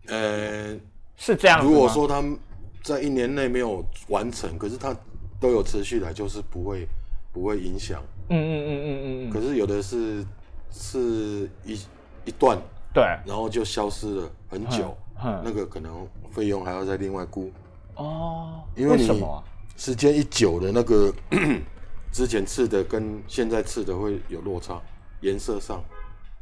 [0.09, 0.77] 呃，
[1.17, 1.67] 是这样子？
[1.69, 2.37] 如果说他们
[2.83, 4.93] 在一年内没有完成，可是他
[5.39, 6.89] 都有持续来，就是不会
[7.33, 8.03] 不会影响。
[8.31, 10.27] 嗯嗯嗯嗯嗯嗯，可是有的是
[10.73, 11.81] 是一
[12.25, 12.59] 一段，
[12.93, 17.49] 对，然后就消失了很久，嗯那个可能费用还要再另外估。
[17.95, 19.39] 哦，因为你什么啊？
[19.77, 21.15] 时间一久的，那个
[22.11, 24.83] 之前刺的跟现在刺的会有落差，
[25.21, 25.81] 颜色上。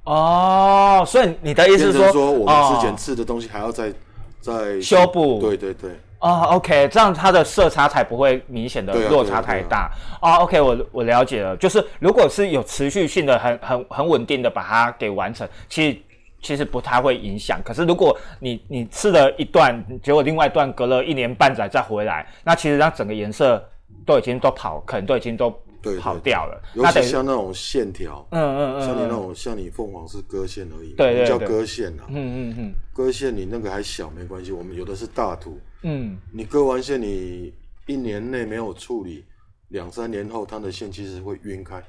[0.09, 3.92] 哦，所以你的意思是说，我们之前哦刺的东西还要再
[4.40, 5.90] 再修补对对对，
[6.20, 9.90] 哦，OK，这样它的色差才不会明显的落差太大。
[10.22, 15.98] 哦，OK，我我了解了，就是如果是有持续性的、很很很稳定的把它给完成，其实
[16.40, 17.61] 其实不太会影响。
[17.62, 23.62] 可是如果你你吃了一段，结果另外一段隔了一年半载再回来，那其实让整个颜色
[24.06, 26.62] 都已经都跑，可能都已经都对对跑掉了。
[26.74, 32.07] 尤其像那种线条，嗯嗯嗯，像你那嗯种像你凤凰是割线而已，叫对对对割线啊。
[32.09, 37.53] 嗯嗯嗯割线你那个还小没关系，我们有的是大图，嗯你割完线你
[37.87, 39.24] 一年内没有处理，
[39.68, 41.83] 两三年后它的线其实会晕开。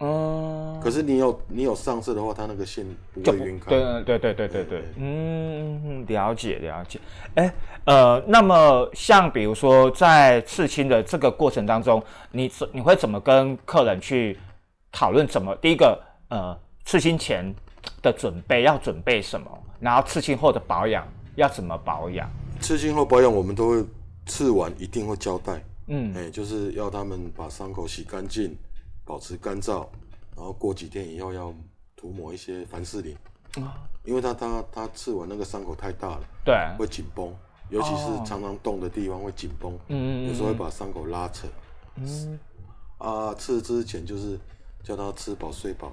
[0.00, 3.70] 嗯，可是你有你有上色的话，它那个线不会晕开。
[3.70, 6.98] 对对对对对对对，嗯，了解了解。
[7.34, 7.52] 哎，
[7.84, 14.38] 呃，那么像比如说在刺青的这个过程当中，你怎你会怎么跟客人去
[14.90, 15.26] 讨论？
[15.26, 17.54] 怎么第一个呃，刺青前
[18.00, 19.50] 的准备要准备什么？
[19.80, 22.26] 然后刺青后的保养要怎么保养？
[22.58, 23.84] 刺青后保养，我们都会
[24.24, 28.56] 刺完一定会交代，嗯哎、就是要他们把伤口洗干净，
[29.10, 29.88] 保持干燥，
[30.36, 31.52] 然后过几天以后要
[31.96, 33.16] 涂抹一些凡士林，
[33.56, 33.74] 啊。
[34.04, 37.34] 因为它它它刺完那个伤口太大了，对，会紧绷，
[37.70, 39.80] 尤其是常常动的地方会紧绷，哦。
[39.88, 40.28] 嗯嗯嗯。
[40.28, 41.48] 有时候会把伤口拉扯，
[41.96, 42.38] 嗯。
[42.98, 44.38] 啊，刺之前就是
[44.84, 45.90] 叫他吃饱睡饱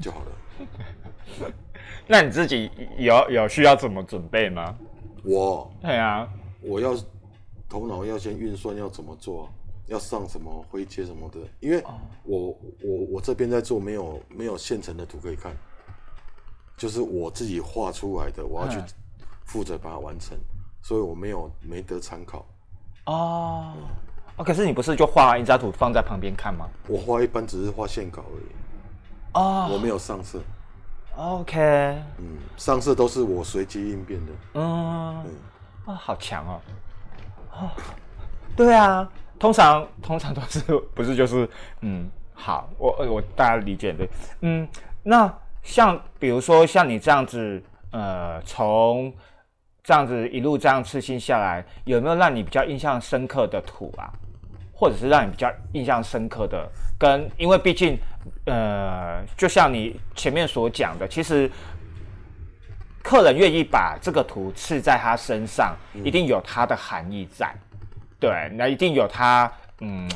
[0.00, 1.46] 就好了。
[2.08, 2.68] 那你自己
[2.98, 4.76] 有有需要怎么准备吗？
[5.22, 5.72] 我？
[5.80, 6.28] 对啊，
[6.60, 6.92] 我要
[7.68, 9.48] 头脑要先运算要怎么做啊，
[9.86, 11.82] 要上什么灰阶什么的，因为
[12.24, 12.48] 我
[12.82, 15.56] 我我这边在做没有没有现成的图可以看，
[16.76, 18.86] 就是我自己画出来的，我要去嗯。
[19.44, 20.38] 负责把它完成，
[20.80, 22.46] 所以我没有没得参考。
[23.04, 23.74] 哦，
[24.36, 26.66] 哦，可是你不是就画完一张图放在旁边看吗？
[26.88, 28.46] 我画一般只是画线稿而已，
[29.34, 29.68] 哦。
[29.70, 30.40] 我没有上色
[31.16, 31.60] ，，OK，
[32.16, 34.32] 嗯，上色都是我随机应变的。
[34.54, 35.16] 嗯，
[35.84, 36.60] 啊，好强哦！
[37.52, 37.70] 哦，
[38.56, 39.06] 对啊，
[39.38, 40.60] 通常通常都是
[40.94, 41.48] 不是就是
[41.80, 44.08] 嗯，好，我我大家理解对，
[44.40, 44.66] 嗯，
[45.02, 49.12] 那像比如说像你这样子，呃，从
[49.82, 54.12] 这样子一路这样刺青下来，有没有让你比较印象深刻的图啊？
[54.74, 56.68] 或者是让你比较印象深刻的，
[56.98, 57.96] 跟因为毕竟，
[58.46, 61.48] 呃，就像你前面所讲的，其实
[63.00, 67.54] 客人愿意把这个图刺在他身上，一定有它的含义在，
[68.22, 70.08] 对，那一定有它，嗯，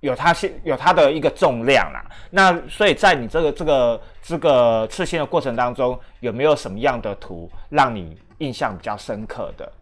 [0.00, 2.04] 有它是有它的一个重量啦。
[2.30, 9.72] 那所以在你这个这个这个刺青的过程当中，有没有什么样的图让你印象比较深刻的？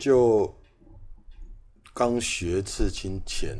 [0.00, 0.52] 就
[1.94, 3.56] 刚学刺青前，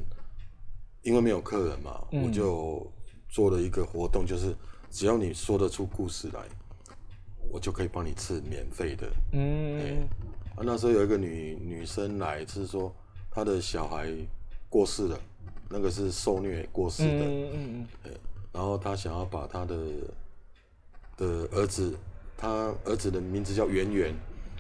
[1.02, 2.84] 因为没有客人嘛，我就
[3.28, 4.52] 做了一个活动，就是
[4.90, 6.40] 只要你说得出故事来，
[7.48, 9.06] 我就可以帮你刺免费的。
[9.34, 10.08] 嗯
[10.58, 12.92] 啊，那时候有一个女女生来，是说
[13.30, 14.12] 她的小孩
[14.68, 15.16] 过世了，
[15.68, 18.12] 那个是受虐过世的，嗯嗯嗯
[18.52, 19.76] 然后她想要把她的
[21.16, 21.96] 的儿子，
[22.36, 24.12] 她儿子的名字叫圆圆，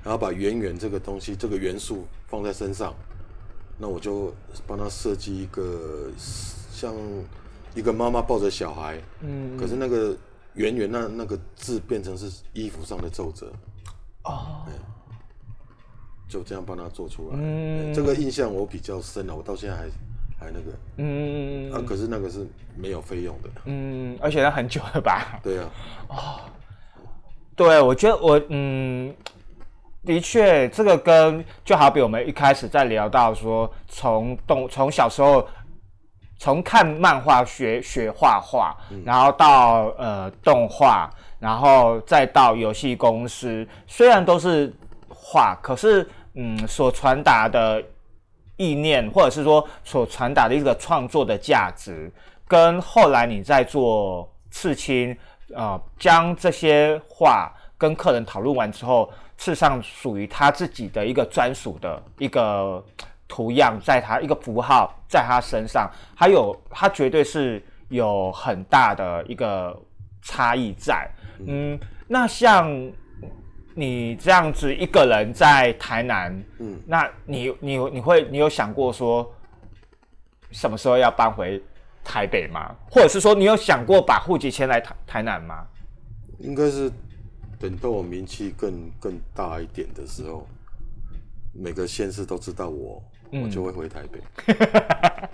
[0.04, 2.94] 然后把圆圆这个东西这个元素放在身上，
[3.76, 4.32] 那我就
[4.68, 6.94] 帮她设计一个像
[7.74, 10.16] 一个妈妈抱着小孩，嗯可是那个
[10.54, 13.52] 圆圆那那个字变成是衣服上的皱褶，
[14.22, 14.64] 哦，
[16.28, 17.36] 就这样帮他做出来。
[17.40, 19.82] 嗯哎这个印象我比较深了，我到现在还
[20.38, 23.48] 还那个嗯啊，可是那个是没有费用的。
[23.64, 25.40] 嗯，而且那很久了吧？
[25.42, 25.68] 对啊，
[26.08, 26.16] 哦
[27.56, 29.12] 对，我觉得我嗯，
[30.04, 35.44] 的确，这个跟就好比我们一开始在聊到说，从动从小时候
[36.38, 41.10] 从看漫画学学画画，然后到呃动画，
[41.40, 44.72] 然后再到游戏公司，虽然都是
[45.08, 47.82] 画，可是嗯，所传达的
[48.56, 52.10] 意念，或者是说所传达的一个创作的价值，
[52.46, 55.16] 跟后来你在做刺青，
[55.54, 62.84] 呃，将这些画跟客人讨论完之后，刺上属于他自己的一个专属的一个
[63.28, 69.76] 图样，在他一个符号在他身上，还有他绝对是有很大的一个
[70.22, 71.08] 差异在。
[71.46, 72.68] 嗯，那像
[73.78, 79.32] 你这样子一个人在台南，嗯，那你你你会你有想过说
[80.50, 81.62] 什么时候要搬回
[82.02, 82.74] 台北吗？
[82.90, 85.64] 或者是说你有想过把户籍迁来台台南吗？
[86.40, 86.90] 应该是
[87.56, 90.44] 等到我名气更更大一点的时候，
[91.54, 93.00] 每个县市都知道我，
[93.30, 94.20] 我就会回台北。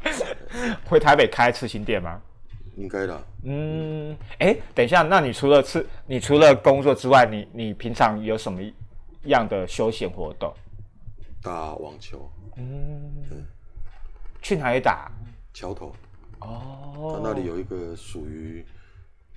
[0.84, 2.20] 回台北开刺青店吗？
[2.76, 3.22] 应该的。
[3.44, 8.60] 嗯，哎，等一下，那你除了吃，你除了工作之外，你你平常有什么
[9.24, 10.52] 样的休闲活动？
[11.42, 12.30] 打网球。
[12.56, 13.44] 嗯。
[14.42, 15.10] 去哪里打？
[15.52, 15.94] 桥头。
[16.40, 17.14] 哦。
[17.14, 18.64] 他那里有一个属于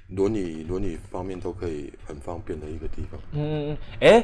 [0.10, 3.20] 轮椅、轮椅方面都可以很方便的一个地方。
[3.34, 4.24] 嗯，哎，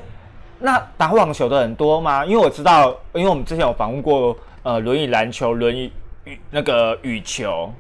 [0.60, 2.26] 那打网球的人多吗？
[2.26, 5.92] 因为我知道，因为我们之前有访问过，呃，轮椅篮球、轮椅
[6.26, 7.72] 羽那个羽球。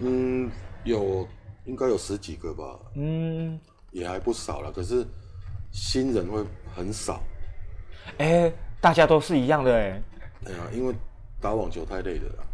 [0.00, 0.50] 嗯，
[0.84, 1.26] 有
[1.64, 3.58] 应该有十几个吧，嗯，
[3.92, 4.72] 也还不少了。
[4.72, 5.06] 可是
[5.72, 7.22] 新人会很少。
[8.18, 10.02] 哎，大家都是一样的哎。
[10.44, 10.94] 对啊，因为
[11.40, 12.46] 打网球太累了，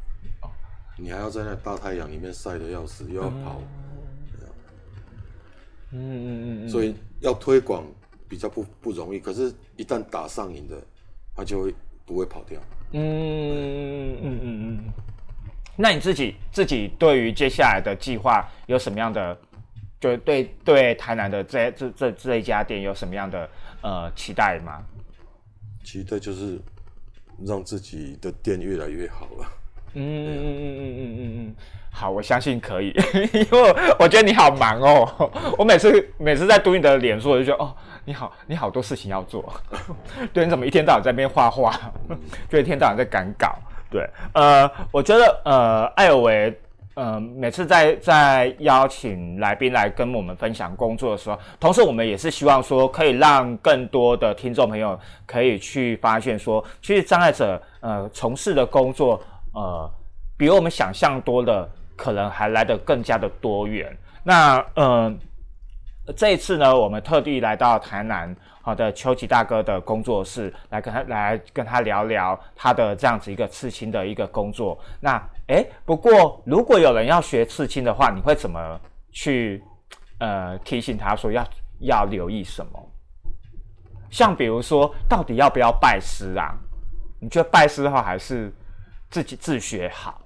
[0.96, 3.60] 你还要在那大太阳里面晒得要死，又要跑，
[5.92, 7.84] 嗯嗯嗯，所以要推广
[8.28, 9.18] 比较不不容易。
[9.18, 10.80] 可是，一旦打上瘾的，
[11.34, 11.74] 他就会
[12.06, 12.60] 不会跑掉。
[12.92, 14.92] 嗯嗯嗯嗯嗯。
[15.76, 19.36] 那你自己自己对于接下来的计划有什么样的，
[19.98, 23.48] 就对对台南的这这这这一家店有什么样的
[23.82, 24.82] 呃期待吗？
[25.82, 26.60] 期待就是
[27.46, 29.46] 让自己的店越来越好了。
[29.94, 31.54] 嗯嗯嗯嗯嗯嗯嗯，
[31.90, 32.94] 好，我相信可以，
[33.34, 35.30] 因为我觉得你好忙哦。
[35.58, 39.52] 我每次每次在读你的脸书，我就觉得哦，你好，你好多事情要做。
[40.32, 41.76] 对，你怎么一天到晚在那边画画，
[42.48, 43.58] 就一天到晚在赶稿。
[43.90, 46.56] 对，呃，我觉得，呃，艾尔维，
[46.94, 59.20] 呃，每次在在邀请来宾来跟我们分享工作的时候，同时我们也是希望说，可以让更多的听众朋友可以去发现说，其实障碍者，呃，从事的工作，
[59.54, 59.90] 呃，
[60.38, 63.96] 比我们想象多的可能还来得更加的多元。
[64.22, 65.12] 那，呃，
[66.16, 68.36] 这一次呢，我们特地来到台南。
[68.62, 74.78] 好的，秋吉大哥的工作室来跟他来跟他聊聊他的这样子一个刺青的一个工作。
[75.00, 75.16] 那
[75.48, 78.80] 哎，不过如果有人要学刺青的话，你会怎么
[79.10, 79.62] 去
[80.18, 81.44] 呃提醒他说要
[81.80, 82.86] 要留意什么？
[84.10, 86.54] 像比如说，到底要不要拜师啊？
[87.20, 88.52] 你觉得拜师的话，还是
[89.08, 90.20] 自己自学好？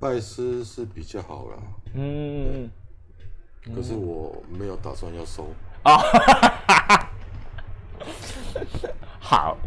[0.00, 1.62] 拜师是比较好了。
[1.94, 2.70] 嗯。
[3.74, 5.46] 可是我没有打算要收。
[5.84, 5.98] 哦。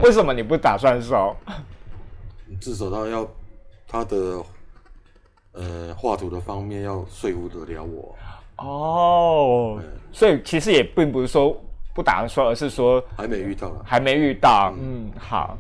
[0.06, 1.36] 好，为什么你不打算收？
[2.62, 3.28] 至少他要
[3.88, 4.44] 他的
[5.54, 8.16] 呃画图的方面要说服得了我
[8.58, 9.82] 哦。
[10.12, 11.60] 所以其实也并不是说
[11.96, 14.72] 不打算收，而是说还没遇到，还没遇到。
[14.80, 15.58] 嗯，好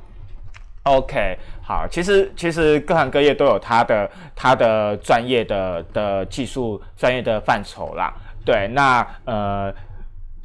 [0.84, 1.88] ，OK，好。
[1.90, 8.14] 其实其实各行各业都有他的他的专业的的技术专业的范畴啦。
[8.46, 9.74] 对，那呃。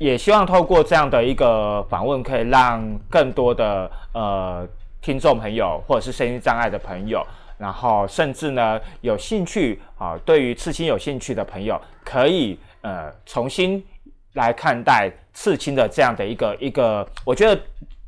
[0.00, 4.66] 也希望透过这样的一个访问，可以让更多的呃
[5.02, 7.22] 听众朋友，或者是身心障碍的朋友，
[7.58, 13.84] 然后甚至呢有兴趣啊，对于刺青有兴趣的朋友，可以呃重新
[14.32, 17.60] 来看待刺青的这样的一个一个，我觉得。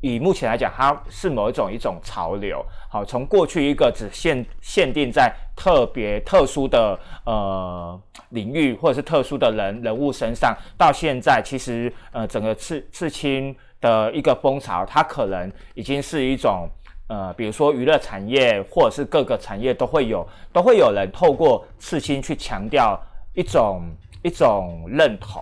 [0.03, 2.61] 以目前来讲，它是某一种一种潮流。
[2.89, 7.97] 好，从过去一个只限限定在特别特殊的呃
[8.31, 16.67] 领域或者是特殊的人人物身上，到现在其实呃整个刺刺青的一个风潮，它可能已经是一种
[17.07, 23.01] 呃，比如说娱乐产业或者是各个产业都会有都会有人透过刺青去强调
[23.33, 23.83] 一种
[24.21, 25.41] 一种认同。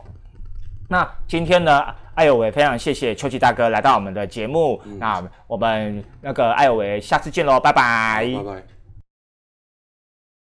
[0.88, 1.84] 那今天呢？
[2.22, 4.80] 艾有为非常谢谢秋吉大哥来到我们的节目。
[5.00, 8.32] 那我们那个艾有为下次见喽，拜拜。
[8.38, 8.81] 拜拜。